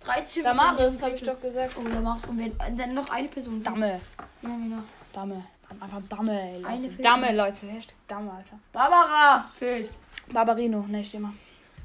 13 0.00 0.42
Damaris, 0.42 0.94
mit 0.94 1.02
habe 1.02 1.14
ich 1.14 1.22
doch 1.22 1.40
gesagt. 1.40 1.74
Oh, 1.78 1.88
Damaris. 1.88 2.24
Und 2.24 2.76
dann 2.76 2.94
noch 2.94 3.08
eine 3.10 3.28
Person. 3.28 3.62
Damme. 3.62 4.00
Wen 4.42 4.52
haben 4.52 4.68
wir 4.70 4.76
noch? 4.78 4.84
Damme. 5.16 5.42
Einfach 5.80 6.02
Damme, 6.10 6.40
ey, 6.40 6.58
Leute. 6.58 6.68
Eine 6.68 6.82
fehlt 6.82 7.04
Damme, 7.04 7.26
noch. 7.32 7.44
Leute. 7.44 7.66
Hashtag 7.66 7.96
Damme, 8.06 8.32
Alter. 8.32 8.58
Barbara. 8.72 9.50
Fehlt. 9.54 9.90
Barbarino, 10.30 10.84
ne, 10.86 11.00
ich 11.00 11.14
immer. 11.14 11.32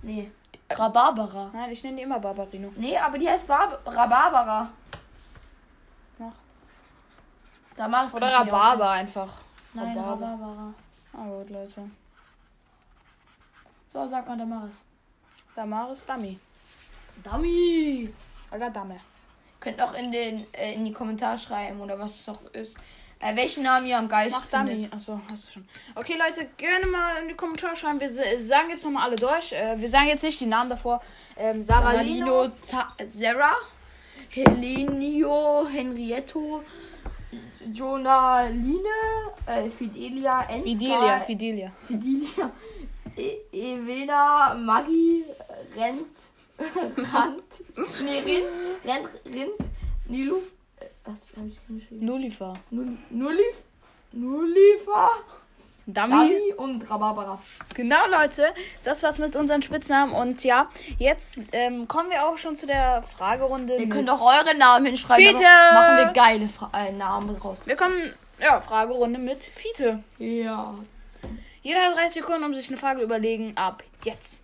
Nee. 0.01 0.29
Rhabarbara. 0.69 1.49
Nein, 1.53 1.71
ich 1.71 1.83
nenne 1.83 1.97
die 1.97 2.03
immer 2.03 2.19
Barbarino. 2.19 2.71
Nee, 2.75 2.97
aber 2.97 3.17
die 3.17 3.29
heißt 3.29 3.47
Bar 3.47 3.79
Rhabarbara. 3.85 4.69
Noch. 6.19 6.33
Oder 7.77 7.89
kann 7.89 8.05
ich 8.05 8.13
mir 8.13 8.31
Rhabarber 8.33 8.89
einfach. 8.89 9.27
ausdenken. 9.27 9.39
Nein, 9.73 9.97
Rhabarber. 9.97 10.25
Rhabarbara. 10.25 10.73
Ah 11.13 11.25
gut, 11.25 11.49
Leute. 11.49 11.91
So, 13.87 14.07
sag 14.07 14.27
mal 14.27 14.37
Damaris. 14.37 14.75
Damaris 15.55 16.05
Dummy. 16.05 16.39
Dummy. 17.23 18.13
Oder 18.51 18.69
Dame. 18.69 18.99
Könnt 19.59 19.81
auch 19.81 19.93
in, 19.93 20.11
den, 20.11 20.53
äh, 20.53 20.73
in 20.73 20.85
die 20.85 20.91
Kommentare 20.93 21.37
schreiben 21.37 21.79
oder 21.81 21.97
was 21.99 22.11
es 22.11 22.29
auch 22.29 22.41
ist. 22.53 22.77
Äh, 23.21 23.35
welchen 23.35 23.63
Namen 23.63 23.85
ihr 23.87 23.97
am 23.97 24.09
geilsten 24.09 24.41
Mach 24.41 24.65
Dummy. 24.65 24.87
Achso, 24.91 25.21
hast 25.29 25.47
du 25.47 25.51
schon. 25.53 25.67
Okay, 25.95 26.15
Leute, 26.17 26.47
gerne 26.57 26.87
mal 26.87 27.21
in 27.21 27.27
die 27.27 27.35
Kommentare 27.35 27.75
schreiben. 27.75 27.99
Wir 27.99 28.09
sa- 28.09 28.23
sagen 28.39 28.69
jetzt 28.71 28.83
nochmal 28.83 29.03
alle 29.07 29.15
durch. 29.15 29.51
Äh, 29.53 29.79
wir 29.79 29.87
sagen 29.89 30.07
jetzt 30.07 30.23
nicht 30.23 30.39
die 30.41 30.47
Namen 30.47 30.69
davor. 30.71 31.01
Ähm, 31.37 31.61
Sarah 31.61 32.01
Lino. 32.01 32.49
Sarah 32.65 32.87
Za- 32.97 33.05
Sarah, 33.11 33.55
Helenio, 34.29 35.67
Henrietto, 35.71 36.63
Jonaline, 37.71 38.79
äh, 39.45 39.69
Fidelia, 39.69 40.41
Enska, 40.49 40.63
Fidelia, 40.63 41.19
Fidelia. 41.19 41.71
Fidelia, 41.87 42.51
e 43.17 43.37
Evena, 43.51 44.55
Maggie, 44.55 45.25
Rent, 45.75 46.07
Rand, 47.13 47.43
nee, 48.03 48.19
Rind, 48.19 48.45
Rent, 48.85 49.09
Rind, 49.25 49.53
Nilu, 50.07 50.37
was 51.05 51.15
hab 51.35 51.45
ich 51.47 51.57
hingeschrieben? 51.67 52.05
Nullifer. 52.05 52.53
Nul- 52.69 52.97
Nullif, 53.09 53.63
Nullifa, 54.11 55.09
Dummy. 55.87 56.09
Dami 56.11 56.53
und 56.57 56.89
Rhabarbara. 56.89 57.41
Genau, 57.73 58.05
Leute. 58.09 58.53
Das 58.83 59.01
war's 59.03 59.17
mit 59.17 59.35
unseren 59.35 59.61
Spitznamen. 59.61 60.13
Und 60.13 60.43
ja, 60.43 60.69
jetzt 60.99 61.41
ähm, 61.51 61.87
kommen 61.87 62.09
wir 62.11 62.25
auch 62.27 62.37
schon 62.37 62.55
zu 62.55 62.65
der 62.67 63.01
Fragerunde. 63.03 63.77
Ihr 63.77 63.89
könnt 63.89 64.09
auch 64.09 64.21
eure 64.21 64.55
Namen 64.55 64.85
hinschreiben. 64.87 65.25
Fiete! 65.25 65.43
Machen 65.73 65.97
wir 65.97 66.11
geile 66.13 66.47
Fra 66.47 66.69
äh, 66.77 66.91
Namen 66.91 67.35
raus. 67.37 67.65
wir 67.65 67.75
kommen, 67.75 68.13
ja, 68.39 68.61
Fragerunde 68.61 69.19
mit 69.19 69.43
Fiete. 69.43 70.03
Ja. 70.19 70.75
Jeder 71.63 71.81
hat 71.81 71.95
30 71.95 72.21
Sekunden, 72.23 72.43
um 72.43 72.53
sich 72.55 72.67
eine 72.69 72.77
Frage 72.77 73.01
überlegen. 73.01 73.57
Ab 73.57 73.83
jetzt. 74.03 74.39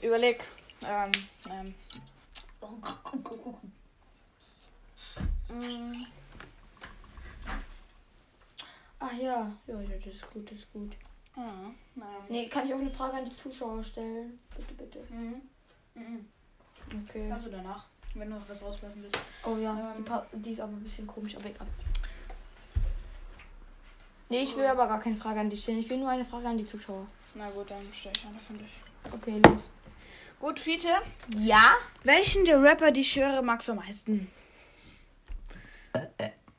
Überleg. 0.00 0.40
Ähm, 0.88 1.12
ähm. 1.50 1.74
Mm, 5.48 6.04
Ach 8.98 9.12
ja. 9.12 9.52
Ja, 9.66 9.80
ja, 9.80 9.96
das 10.04 10.14
ist 10.14 10.30
gut, 10.30 10.50
das 10.50 10.58
ist 10.58 10.72
gut. 10.72 10.92
ah, 11.36 11.70
nein. 11.94 12.06
Nee, 12.28 12.48
kann 12.48 12.66
ich 12.66 12.74
auch 12.74 12.78
eine 12.78 12.90
Frage 12.90 13.18
an 13.18 13.24
die 13.24 13.32
Zuschauer 13.32 13.82
stellen? 13.82 14.38
Bitte, 14.56 14.74
bitte. 14.74 14.98
Mhm. 15.12 15.42
Mhm. 15.94 16.26
Okay. 17.08 17.28
Kannst 17.28 17.46
du 17.46 17.50
danach, 17.50 17.84
wenn 18.14 18.30
du 18.30 18.36
noch 18.36 18.48
was 18.48 18.62
rauslassen 18.62 19.02
willst. 19.02 19.18
Oh 19.44 19.56
ja, 19.58 19.92
die, 19.94 19.98
Ähm. 19.98 20.04
pa- 20.04 20.26
die 20.32 20.50
ist 20.50 20.60
aber 20.60 20.72
ein 20.72 20.82
bisschen 20.82 21.06
komisch, 21.06 21.36
aber 21.36 21.46
egal. 21.46 21.66
Nee, 24.28 24.42
ich 24.42 24.56
will 24.56 24.66
aber 24.66 24.88
gar 24.88 24.98
keine 25.00 25.16
Frage 25.16 25.40
an 25.40 25.50
dich 25.50 25.62
stellen. 25.62 25.78
Ich 25.78 25.88
will 25.90 25.98
nur 25.98 26.08
eine 26.10 26.24
Frage 26.24 26.48
an 26.48 26.58
die 26.58 26.66
Zuschauer. 26.66 27.06
Na 27.34 27.48
gut, 27.50 27.70
dann 27.70 27.86
stelle 27.92 28.14
ich 28.16 28.26
eine 28.26 28.38
von 28.40 28.58
dich. 28.58 28.72
Okay, 29.12 29.40
los. 29.44 29.62
Gut, 30.40 30.58
Fiete. 30.58 30.88
Ja? 31.38 31.74
Welchen 32.02 32.44
der 32.44 32.60
Rapper, 32.62 32.90
die 32.90 33.02
ich 33.02 33.16
höre, 33.16 33.40
magst 33.42 33.68
du 33.68 33.72
am 33.72 33.78
meisten? 33.78 34.30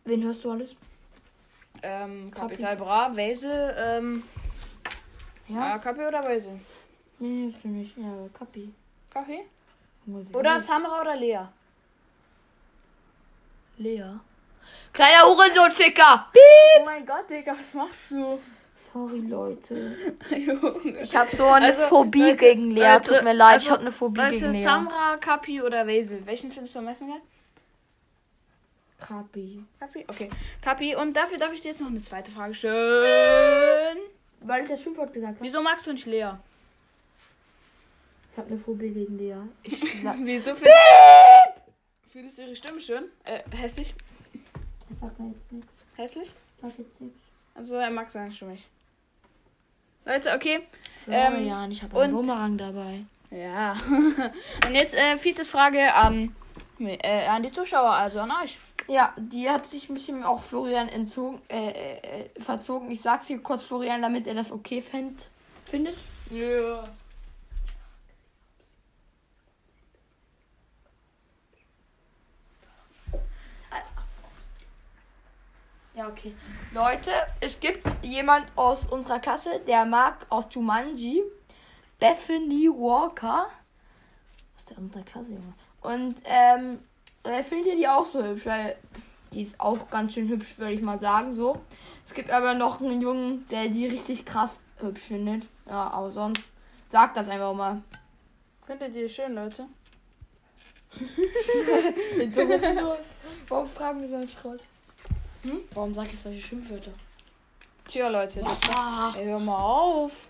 Wen 0.06 0.23
hörst 0.23 0.43
du 0.43 0.52
alles? 0.52 0.76
Ähm, 1.84 2.32
Kapi. 2.32 2.56
Capital 2.56 2.76
Bra, 2.78 3.15
Wese, 3.15 3.76
ähm, 3.78 4.23
Ja? 5.47 5.67
ja, 5.69 5.78
Kapi 5.78 6.02
oder 6.06 6.28
Wese? 6.28 6.60
Nee, 7.19 7.52
hörst 7.52 7.63
du 7.63 7.67
nicht. 7.69 7.97
Ja, 7.97 8.13
Kapi. 8.38 8.73
Kapi? 9.12 9.39
Mal 10.06 10.26
Oder. 10.34 10.60
Samra 10.60 11.02
oder 11.02 11.15
Lea? 11.15 11.39
Lea. 13.78 14.19
Kleiner 14.93 15.23
Hurensohn-Ficker! 15.23 16.28
Oh 16.80 16.86
mein 16.86 17.06
Gott, 17.06 17.30
Digga, 17.30 17.56
was 17.60 17.73
machst 17.73 18.12
du? 18.12 18.39
Sorry, 18.91 19.19
Leute. 19.19 19.95
Junge. 20.32 21.02
Ich 21.02 21.15
habe 21.15 21.36
so 21.36 21.45
eine 21.45 21.67
Also, 21.67 21.84
Phobie 21.84 22.21
Leute, 22.21 22.36
gegen 22.38 22.71
Lea. 22.71 22.93
Leute, 22.93 23.13
Tut 23.15 23.23
mir 23.23 23.34
leid, 23.34 23.54
also, 23.56 23.65
ich 23.65 23.71
habe 23.71 23.82
eine 23.82 23.91
Phobie 23.91 24.19
Leute, 24.21 24.32
gegen 24.32 24.52
Lea. 24.52 24.63
Samra, 24.63 25.17
Kapi 25.17 25.62
oder 25.62 25.86
Wesel? 25.86 26.26
Welchen 26.26 26.52
findest 26.52 26.76
du 26.76 26.80
am 26.80 26.86
besten 26.86 27.08
geil? 27.08 27.21
Kapi. 29.00 29.64
Kapi? 29.80 30.06
Okay. 30.08 30.30
Kapi, 30.62 30.96
und 30.96 31.14
dafür 31.16 31.38
darf 31.38 31.54
ich 31.54 31.62
dir 31.62 31.70
jetzt 31.70 31.82
noch 31.82 31.88
eine 31.88 32.02
zweite 32.02 32.32
Frage 32.32 32.54
stellen. 32.56 33.98
Weil 34.42 34.64
ich 34.64 34.70
das 34.70 34.82
Schimpfwort 34.82 35.14
gesagt 35.14 35.36
habe. 35.36 35.46
Wieso 35.46 35.62
magst 35.62 35.86
du 35.88 35.94
nicht 35.94 36.06
Lea? 36.06 36.32
Ich 38.32 38.38
habe 38.38 38.50
eine 38.50 38.60
Phobie 38.60 38.90
gegen 38.90 39.18
Lea. 39.18 39.36
Ich 39.64 39.82
Wieso 40.24 40.54
findest, 40.56 40.78
findest 42.12 42.38
du 42.38 42.42
ihre 42.44 42.56
Stimme 42.56 42.82
schön? 42.82 43.06
Äh, 43.26 43.40
hässlich? 43.56 43.94
ich 44.90 44.98
sag 45.00 45.20
mir 45.20 45.30
jetzt 45.30 45.52
nichts. 45.52 45.74
Hässlich? 45.96 46.34
Sag 46.62 46.72
jetzt 46.78 47.02
nichts. 47.02 47.20
Also 47.56 47.76
er 47.76 47.90
mag 47.90 48.12
seine 48.12 48.32
Stimme 48.32 48.52
nicht. 48.54 48.68
Leute, 50.06 50.34
okay. 50.36 50.60
Ähm, 51.08 51.34
Ähm, 51.36 51.48
ja, 51.48 51.68
ich 51.68 51.84
habe 51.84 51.96
und- 51.96 52.04
einen 52.04 52.14
Bumerang 52.14 52.58
dabei. 52.58 53.04
Ja. 53.32 53.76
und 54.66 54.74
jetzt 54.74 54.94
äh, 54.96 55.18
Frage 55.52 55.94
an, 55.94 56.34
äh, 56.80 57.26
an 57.28 57.44
die 57.44 57.52
Zuschauer, 57.52 57.92
also 57.92 58.20
an 58.22 58.32
euch. 58.44 58.58
Ja, 58.88 59.13
die 59.17 59.50
hat 59.50 59.65
sich 59.65 59.89
ein 59.89 59.95
bisschen 59.95 60.23
auch 60.23 60.41
Florian 60.41 60.88
entzogen, 60.88 61.41
äh, 61.50 61.71
äh, 61.71 61.97
äh, 61.97 62.41
verzogen. 62.41 62.89
Ich 62.89 63.02
sag's 63.02 63.28
hier 63.28 63.43
kurz 63.43 63.65
Florian, 63.65 64.02
damit 64.02 64.28
er 64.28 64.34
das 64.34 64.52
okay 64.52 64.82
fänd, 64.82 65.28
findet. 65.65 65.95
Ja. 66.30 66.86
Ja, 75.93 76.08
okay. 76.08 76.34
Leute, 76.73 77.12
es 77.41 77.60
gibt 77.60 77.84
jemand 78.04 78.45
aus 78.56 78.86
unserer 78.86 79.19
Klasse, 79.19 79.60
der 79.65 79.84
mag 79.84 80.28
aus 80.30 80.45
Jumanji 80.52 81.23
Bethany 82.00 82.69
Walker. 82.69 83.47
Aus 84.56 84.65
der 84.65 84.78
unserer 84.78 85.02
Klasse, 85.02 85.30
Junge. 85.30 85.54
Und 85.82 86.21
ähm, 86.26 86.80
er 87.32 87.44
findet 87.44 87.78
die 87.78 87.88
auch 87.88 88.06
so 88.06 88.24
hübsch, 88.24 88.46
weil 88.46 88.76
die 89.34 89.42
ist 89.42 89.60
auch 89.60 89.90
ganz 89.90 90.13
schön 90.13 90.28
hübsch, 90.30 90.58
würde 90.58 90.74
ich 90.74 90.82
mal 90.82 91.00
sagen, 91.00 91.34
so. 91.34 91.60
Es 92.08 92.13
gibt 92.13 92.32
aber 92.32 92.54
noch 92.54 92.80
einen 92.82 93.02
Jungen, 93.02 93.48
der 93.50 93.70
die 93.70 93.88
richtig 93.88 94.26
krass 94.26 94.60
hübsch 94.78 95.04
findet. 95.04 95.44
Ja, 95.68 95.90
aber 95.90 96.12
sonst 96.12 96.42
sagt 96.90 97.18
das 97.18 97.28
einfach 97.28 97.54
mal. 97.54 97.82
Findet 98.66 98.96
ihr 98.96 99.10
schön, 99.10 99.36
Leute? 99.36 99.66
Warum 103.50 103.68
fragen 103.68 104.02
wir 104.02 104.10
so 104.10 104.16
einen 104.16 104.30
Schrott? 104.30 104.62
Hm? 105.44 105.60
Warum 105.74 105.94
sag 105.94 106.12
ich 106.12 106.20
solche 106.20 106.42
Schimpfwörter? 106.42 106.92
Tja, 107.88 108.10
Leute. 108.10 108.40
Das 108.40 108.68
Wasser! 108.68 109.16
Ey, 109.18 109.26
hör 109.26 109.40
mal 109.40 109.58
auf. 109.58 110.28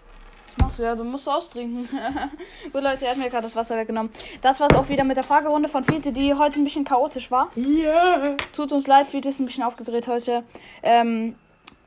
Machst 0.59 0.79
du? 0.79 0.83
Ja, 0.83 0.95
du 0.95 1.03
musst 1.03 1.27
austrinken. 1.29 1.87
Gut, 2.73 2.81
Leute, 2.83 3.05
er 3.05 3.11
hat 3.11 3.17
mir 3.17 3.29
gerade 3.29 3.43
das 3.43 3.55
Wasser 3.55 3.77
weggenommen. 3.77 4.11
Das 4.41 4.59
war's 4.59 4.75
auch 4.75 4.89
wieder 4.89 5.03
mit 5.03 5.17
der 5.17 5.23
Fragerunde 5.23 5.69
von 5.69 5.83
Fiete, 5.83 6.11
die 6.11 6.33
heute 6.33 6.59
ein 6.59 6.63
bisschen 6.63 6.83
chaotisch 6.85 7.29
war. 7.31 7.49
Yeah. 7.55 8.35
Tut 8.53 8.71
uns 8.71 8.87
leid, 8.87 9.07
Fiete 9.07 9.29
ist 9.29 9.39
ein 9.39 9.45
bisschen 9.45 9.63
aufgedreht 9.63 10.07
heute. 10.07 10.43
Ähm, 10.83 11.35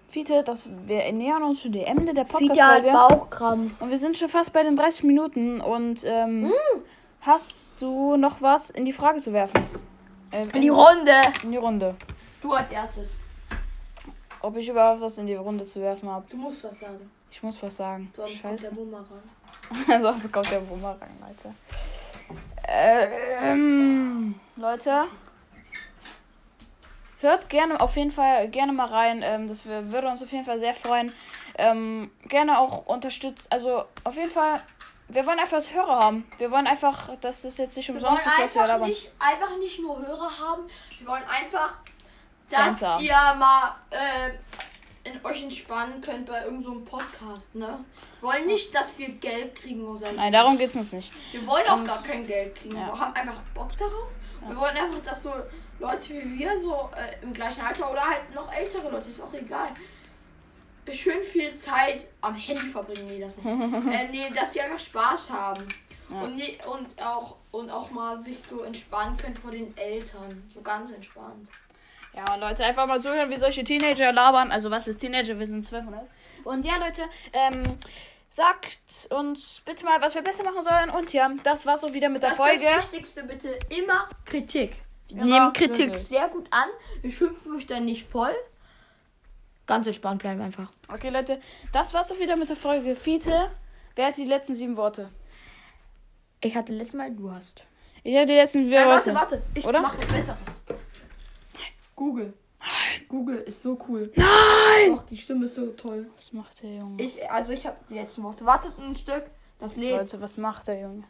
Fiete, 0.08 0.42
das, 0.42 0.70
wir 0.86 1.10
nähern 1.12 1.42
uns 1.42 1.62
zu 1.62 1.68
dem 1.68 1.84
Ende 1.84 2.14
der 2.14 2.26
Fiete 2.26 2.62
hat 2.62 2.82
Podcast-Folge. 2.82 2.92
Bauchkrampf. 2.92 3.80
Und 3.82 3.90
wir 3.90 3.98
sind 3.98 4.16
schon 4.16 4.28
fast 4.28 4.52
bei 4.52 4.62
den 4.62 4.76
30 4.76 5.04
Minuten. 5.04 5.60
Und 5.60 6.00
ähm, 6.04 6.46
Hm. 6.46 6.82
hast 7.20 7.74
du 7.80 8.16
noch 8.16 8.40
was 8.42 8.70
in 8.70 8.84
die 8.84 8.92
Frage 8.92 9.20
zu 9.20 9.32
werfen? 9.32 9.62
Ähm, 10.32 10.48
In 10.52 10.62
die 10.62 10.68
Runde. 10.68 11.12
in 11.42 11.50
die 11.52 11.56
Runde. 11.58 11.94
Du 12.42 12.52
als 12.52 12.72
erstes. 12.72 13.10
Ob 14.42 14.56
ich 14.56 14.68
überhaupt 14.68 15.00
was 15.02 15.18
in 15.18 15.26
die 15.26 15.34
Runde 15.34 15.64
zu 15.66 15.80
werfen 15.80 16.08
habe. 16.08 16.24
Du 16.30 16.36
musst 16.38 16.64
was 16.64 16.80
sagen. 16.80 17.10
Ich 17.30 17.42
muss 17.42 17.62
was 17.62 17.76
sagen. 17.76 18.12
Sonst 18.14 18.42
kommt 18.42 18.60
der 18.60 18.64
Scheiße. 18.66 18.74
Bumerang. 18.74 19.06
Sonst 20.00 20.32
kommt 20.32 20.50
der 20.50 20.60
Bumerang, 20.60 20.98
Leute. 21.20 21.54
Ähm, 22.66 24.34
Leute. 24.56 25.04
Hört 27.20 27.48
gerne 27.48 27.80
auf 27.80 27.96
jeden 27.96 28.10
Fall 28.10 28.48
gerne 28.48 28.72
mal 28.72 28.86
rein. 28.86 29.22
Ähm, 29.22 29.46
das 29.48 29.66
würde 29.66 30.08
uns 30.08 30.22
auf 30.22 30.32
jeden 30.32 30.44
Fall 30.44 30.58
sehr 30.58 30.74
freuen. 30.74 31.12
Ähm, 31.58 32.10
gerne 32.24 32.58
auch 32.58 32.86
unterstützt. 32.86 33.46
Also 33.50 33.84
auf 34.04 34.16
jeden 34.16 34.30
Fall. 34.30 34.56
Wir 35.08 35.26
wollen 35.26 35.40
einfach 35.40 35.60
Hörer 35.72 36.04
haben. 36.04 36.30
Wir 36.38 36.50
wollen 36.52 36.68
einfach, 36.68 37.10
dass 37.20 37.42
das 37.42 37.58
jetzt 37.58 37.76
nicht 37.76 37.90
umsonst 37.90 38.24
ist, 38.26 38.38
was 38.38 38.54
wir 38.54 38.66
labern. 38.66 38.88
nicht, 38.88 39.10
einfach 39.18 39.58
nicht 39.58 39.80
nur 39.80 39.98
Hörer 39.98 40.30
haben. 40.38 40.62
Wir 40.98 41.06
wollen 41.08 41.24
einfach, 41.24 41.74
Fans 42.48 42.78
dass 42.78 42.88
haben. 42.88 43.04
ihr 43.04 43.34
mal 43.36 43.74
äh, 43.90 44.30
in 45.04 45.24
euch 45.24 45.42
entspannen 45.42 46.00
könnt 46.00 46.26
bei 46.26 46.44
irgendeinem 46.44 46.62
so 46.62 46.80
Podcast, 46.84 47.54
ne? 47.54 47.82
Wir 48.20 48.28
wollen 48.28 48.46
nicht, 48.46 48.74
dass 48.74 48.98
wir 48.98 49.08
Geld 49.08 49.54
kriegen 49.54 49.84
oder 49.86 50.06
so. 50.06 50.14
Nein, 50.16 50.32
darum 50.32 50.58
geht's 50.58 50.76
uns 50.76 50.92
nicht. 50.92 51.10
Wir 51.32 51.46
wollen 51.46 51.66
auch 51.68 51.78
Und- 51.78 51.84
gar 51.86 52.02
kein 52.02 52.26
Geld 52.26 52.54
kriegen. 52.54 52.76
Ja. 52.76 52.88
Wir 52.88 52.98
haben 52.98 53.14
einfach 53.14 53.40
Bock 53.54 53.76
darauf. 53.76 54.10
Wir 54.46 54.56
wollen 54.56 54.76
einfach, 54.76 55.00
dass 55.00 55.22
so 55.22 55.32
Leute 55.78 56.14
wie 56.14 56.38
wir, 56.38 56.58
so 56.58 56.90
äh, 56.96 57.22
im 57.22 57.32
gleichen 57.32 57.60
Alter 57.62 57.90
oder 57.90 58.02
halt 58.02 58.34
noch 58.34 58.52
ältere 58.52 58.90
Leute, 58.90 59.08
ist 59.10 59.20
auch 59.20 59.32
egal, 59.32 59.68
schön 60.90 61.22
viel 61.22 61.58
Zeit 61.58 62.06
am 62.20 62.34
Handy 62.34 62.66
verbringen. 62.66 63.06
Nee, 63.06 63.20
das 63.20 63.36
nicht. 63.36 63.46
äh, 63.92 64.08
nee, 64.10 64.30
dass 64.34 64.52
sie 64.52 64.60
einfach 64.60 64.78
Spaß 64.78 65.30
haben. 65.30 65.66
Ja. 66.10 66.22
Und, 66.22 66.36
nie, 66.36 66.58
und, 66.70 67.00
auch, 67.02 67.36
und 67.52 67.70
auch 67.70 67.90
mal 67.90 68.16
sich 68.18 68.38
so 68.48 68.62
entspannen 68.62 69.16
können 69.16 69.34
vor 69.34 69.50
den 69.52 69.76
Eltern. 69.76 70.42
So 70.52 70.60
ganz 70.60 70.90
entspannt. 70.90 71.48
Ja, 72.14 72.34
Leute, 72.36 72.64
einfach 72.64 72.86
mal 72.86 73.00
zuhören, 73.00 73.30
wie 73.30 73.36
solche 73.36 73.62
Teenager 73.64 74.12
labern. 74.12 74.50
Also, 74.50 74.70
was 74.70 74.88
ist 74.88 74.98
Teenager? 75.00 75.38
Wir 75.38 75.46
sind 75.46 75.64
1200. 75.64 76.08
Und 76.44 76.64
ja, 76.64 76.76
Leute, 76.76 77.02
ähm, 77.32 77.62
sagt 78.28 79.08
uns 79.10 79.62
bitte 79.64 79.84
mal, 79.84 80.00
was 80.00 80.14
wir 80.14 80.22
besser 80.22 80.42
machen 80.44 80.62
sollen. 80.62 80.90
Und 80.90 81.12
ja, 81.12 81.30
das 81.44 81.66
war's 81.66 81.84
auch 81.84 81.92
wieder 81.92 82.08
mit 82.08 82.22
der 82.22 82.30
Das 82.30 82.36
Folge. 82.38 82.64
das 82.64 82.84
Wichtigste 82.92 83.22
bitte 83.24 83.58
immer 83.68 84.08
Kritik. 84.24 84.76
Wir 85.08 85.22
Immer 85.22 85.24
nehmen 85.24 85.52
Kritik 85.52 85.90
Kritik. 85.90 85.98
sehr 85.98 86.28
gut 86.28 86.46
an. 86.52 86.68
Wir 87.02 87.10
schimpfen 87.10 87.56
euch 87.56 87.66
dann 87.66 87.84
nicht 87.84 88.04
voll. 88.06 88.34
Ganz 89.66 89.86
entspannt 89.86 90.20
bleiben 90.22 90.40
einfach. 90.40 90.68
Okay, 90.92 91.10
Leute, 91.10 91.40
das 91.72 91.94
war's 91.94 92.10
auch 92.10 92.18
wieder 92.18 92.36
mit 92.36 92.48
der 92.48 92.56
Folge. 92.56 92.96
Fiete, 92.96 93.50
wer 93.94 94.06
hat 94.08 94.16
die 94.16 94.24
letzten 94.24 94.54
sieben 94.54 94.76
Worte? 94.76 95.10
Ich 96.40 96.56
hatte 96.56 96.72
letztes 96.72 96.94
Mal, 96.96 97.10
du 97.14 97.30
hast. 97.30 97.64
Ich 98.02 98.14
habe 98.16 98.26
die 98.26 98.34
letzten 98.34 98.64
sieben 98.64 98.72
Äh, 98.72 98.86
Worte. 98.86 99.14
warte, 99.14 99.14
warte. 99.14 99.42
Ich 99.54 99.64
Oder? 99.66 99.80
mach 99.80 99.96
was 99.98 100.06
Besseres. 100.06 100.38
Google. 102.00 102.32
Google 103.10 103.36
ist 103.40 103.62
so 103.62 103.78
cool. 103.86 104.10
Nein! 104.16 104.96
Doch, 104.96 105.02
die 105.02 105.18
Stimme 105.18 105.44
ist 105.44 105.54
so 105.54 105.66
toll. 105.66 106.10
Was 106.16 106.32
macht 106.32 106.62
der 106.62 106.76
Junge? 106.76 107.02
Ich, 107.02 107.30
also 107.30 107.52
ich 107.52 107.66
habe 107.66 107.76
die 107.90 107.94
letzten 107.94 108.22
Worte. 108.22 108.46
Wartet 108.46 108.78
ein 108.78 108.96
Stück. 108.96 109.24
Das 109.58 109.76
lebt. 109.76 109.98
Leute, 109.98 110.18
was 110.22 110.38
macht 110.38 110.68
der 110.68 110.80
Junge? 110.80 111.04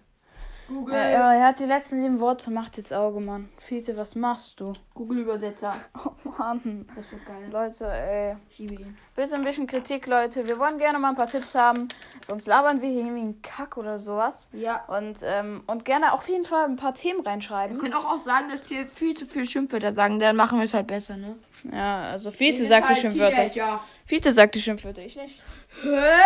Google. 0.71 0.95
Ja, 0.95 1.35
er 1.35 1.47
hat 1.49 1.59
die 1.59 1.65
letzten 1.65 2.01
sieben 2.01 2.21
Worte, 2.21 2.51
macht 2.51 2.77
jetzt 2.79 2.93
Auge, 2.95 3.21
Mann. 3.21 3.49
Fiete, 3.59 3.97
was 3.97 4.15
machst 4.15 4.59
du? 4.61 4.73
Google 4.95 5.19
Übersetzer. 5.19 5.75
Oh, 6.25 6.31
Mann. 6.39 6.89
Das 6.97 7.05
ist 7.05 7.11
so 7.11 7.17
geil. 7.27 7.51
Leute, 7.51 7.87
ey. 7.93 8.37
Schiebe 8.55 8.75
ihn. 8.75 8.97
Bitte 9.15 9.35
ein 9.35 9.43
bisschen 9.45 9.67
Kritik, 9.67 10.07
Leute. 10.07 10.47
Wir 10.49 10.59
wollen 10.59 10.79
gerne 10.79 10.99
mal 10.99 11.11
ein 11.11 11.17
paar 11.17 11.29
Tipps 11.29 11.55
haben. 11.55 11.89
Sonst 12.27 12.47
labern 12.47 12.81
wir 12.81 12.89
hier 12.89 13.01
irgendwie 13.01 13.21
einen 13.23 13.43
Kack 13.43 13.77
oder 13.77 13.99
sowas. 13.99 14.49
Ja. 14.53 14.85
Und, 14.87 15.19
ähm, 15.23 15.63
und 15.67 15.85
gerne 15.85 16.13
auf 16.13 16.29
jeden 16.29 16.45
Fall 16.45 16.65
ein 16.67 16.77
paar 16.77 16.95
Themen 16.95 17.25
Wir 17.25 17.33
reinschreiben. 17.33 17.79
können 17.79 17.93
auch, 17.95 18.05
auch 18.05 18.23
sagen, 18.25 18.49
dass 18.51 18.67
hier 18.69 18.87
viel 18.87 19.15
zu 19.17 19.27
viel 19.27 19.45
Schimpfwörter 19.45 19.93
sagen. 19.95 20.19
Dann 20.21 20.37
machen 20.37 20.59
wir 20.59 20.65
es 20.65 20.73
halt 20.73 20.87
besser, 20.87 21.17
ne? 21.17 21.37
Ja, 21.71 22.05
also 22.11 22.31
Fiete 22.31 22.61
Wir 22.61 22.67
sagt 22.67 22.85
die 22.85 22.89
halt 22.95 22.99
Schimpfwörter. 22.99 23.51
Teenager. 23.51 23.81
Fiete 24.07 24.33
sagt 24.33 24.55
die 24.55 24.63
Schimpfwörter, 24.63 25.03
ich 25.03 25.17
nicht. 25.17 25.43
Hä? 25.83 26.21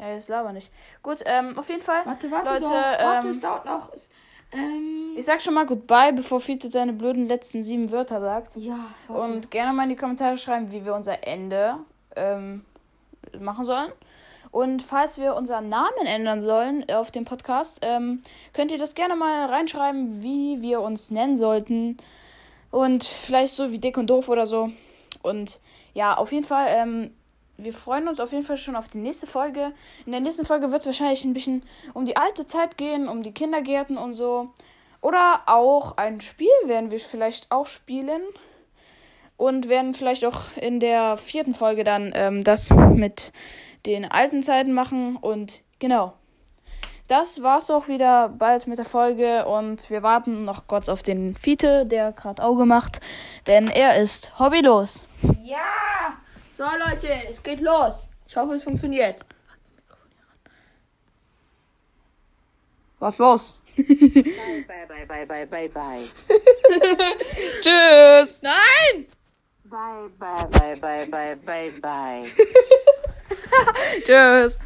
Ja, 0.00 0.08
jetzt 0.12 0.28
laber 0.28 0.52
nicht. 0.52 0.70
Gut, 1.02 1.18
ähm, 1.26 1.58
auf 1.58 1.68
jeden 1.68 1.82
Fall. 1.82 2.00
Warte, 2.04 2.30
warte 2.30 2.48
Leute, 2.52 2.64
doch. 2.64 2.70
Warte, 2.70 3.26
ähm, 3.26 3.30
es 3.32 3.40
dauert 3.40 3.64
noch. 3.66 3.90
Ähm, 4.52 5.14
Ich 5.16 5.26
sag 5.26 5.42
schon 5.42 5.54
mal 5.54 5.66
Goodbye, 5.66 6.12
bevor 6.14 6.40
Fiete 6.40 6.68
seine 6.68 6.92
blöden 6.94 7.28
letzten 7.28 7.62
sieben 7.62 7.90
Wörter 7.90 8.20
sagt. 8.20 8.56
ja, 8.56 8.78
warte. 9.08 9.22
Und 9.22 9.50
gerne 9.50 9.72
mal 9.74 9.82
in 9.84 9.90
die 9.90 9.96
Kommentare 9.96 10.36
schreiben, 10.38 10.72
wie 10.72 10.84
wir 10.84 10.94
unser 10.94 11.26
Ende 11.26 11.76
ähm, 12.16 12.64
machen 13.38 13.64
sollen. 13.64 13.92
Und 14.50 14.82
falls 14.82 15.18
wir 15.18 15.36
unseren 15.36 15.68
Namen 15.68 16.06
ändern 16.06 16.42
sollen 16.42 16.84
auf 16.90 17.10
dem 17.12 17.24
Podcast, 17.24 17.80
ähm, 17.82 18.22
könnt 18.52 18.72
ihr 18.72 18.78
das 18.78 18.94
gerne 18.94 19.14
mal 19.14 19.46
reinschreiben, 19.46 20.22
wie 20.22 20.60
wir 20.60 20.80
uns 20.80 21.10
nennen 21.12 21.36
sollten. 21.36 21.98
Und 22.72 23.04
vielleicht 23.04 23.54
so 23.54 23.70
wie 23.70 23.78
dick 23.78 23.96
und 23.96 24.08
doof 24.08 24.28
oder 24.28 24.46
so. 24.46 24.72
Und 25.22 25.60
ja, 25.94 26.14
auf 26.16 26.32
jeden 26.32 26.46
Fall, 26.46 26.66
ähm, 26.70 27.14
wir 27.62 27.72
freuen 27.72 28.08
uns 28.08 28.20
auf 28.20 28.32
jeden 28.32 28.44
Fall 28.44 28.56
schon 28.56 28.76
auf 28.76 28.88
die 28.88 28.98
nächste 28.98 29.26
Folge. 29.26 29.72
In 30.06 30.12
der 30.12 30.20
nächsten 30.20 30.44
Folge 30.44 30.70
wird 30.70 30.80
es 30.80 30.86
wahrscheinlich 30.86 31.24
ein 31.24 31.34
bisschen 31.34 31.62
um 31.94 32.06
die 32.06 32.16
alte 32.16 32.46
Zeit 32.46 32.76
gehen, 32.76 33.08
um 33.08 33.22
die 33.22 33.32
Kindergärten 33.32 33.96
und 33.96 34.14
so. 34.14 34.50
Oder 35.00 35.42
auch 35.46 35.96
ein 35.96 36.20
Spiel 36.20 36.48
werden 36.66 36.90
wir 36.90 37.00
vielleicht 37.00 37.50
auch 37.50 37.66
spielen. 37.66 38.22
Und 39.36 39.68
werden 39.68 39.94
vielleicht 39.94 40.26
auch 40.26 40.54
in 40.56 40.80
der 40.80 41.16
vierten 41.16 41.54
Folge 41.54 41.82
dann 41.82 42.12
ähm, 42.14 42.44
das 42.44 42.68
mit 42.70 43.32
den 43.86 44.04
alten 44.04 44.42
Zeiten 44.42 44.74
machen. 44.74 45.16
Und 45.16 45.62
genau. 45.78 46.12
Das 47.08 47.42
war's 47.42 47.70
auch 47.70 47.88
wieder 47.88 48.28
bald 48.28 48.66
mit 48.66 48.78
der 48.78 48.84
Folge. 48.84 49.46
Und 49.46 49.88
wir 49.88 50.02
warten 50.02 50.44
noch 50.44 50.66
kurz 50.66 50.90
auf 50.90 51.02
den 51.02 51.34
Fiete, 51.36 51.86
der 51.86 52.12
gerade 52.12 52.42
Auge 52.42 52.66
macht. 52.66 53.00
Denn 53.46 53.68
er 53.68 54.00
ist 54.00 54.38
hobbylos. 54.38 55.06
Ja! 55.42 55.56
So, 56.60 56.66
Leute, 56.76 57.08
es 57.26 57.42
geht 57.42 57.62
los. 57.62 58.06
Ich 58.28 58.36
hoffe, 58.36 58.56
es 58.56 58.64
funktioniert. 58.64 59.24
Was 62.98 63.16
los? 63.16 63.54
Bye, 63.78 64.66
bye, 64.68 65.06
bye, 65.06 65.24
bye, 65.24 65.46
bye, 65.46 65.68
bye. 65.70 66.06
Tschüss. 67.62 68.42
Nein! 68.42 69.06
Bye, 69.64 70.10
bye, 70.18 70.46
bye, 70.50 70.76
bye, 70.78 71.06
bye, 71.06 71.36
bye, 71.46 71.70
bye. 71.80 72.30
Tschüss. 74.04 74.58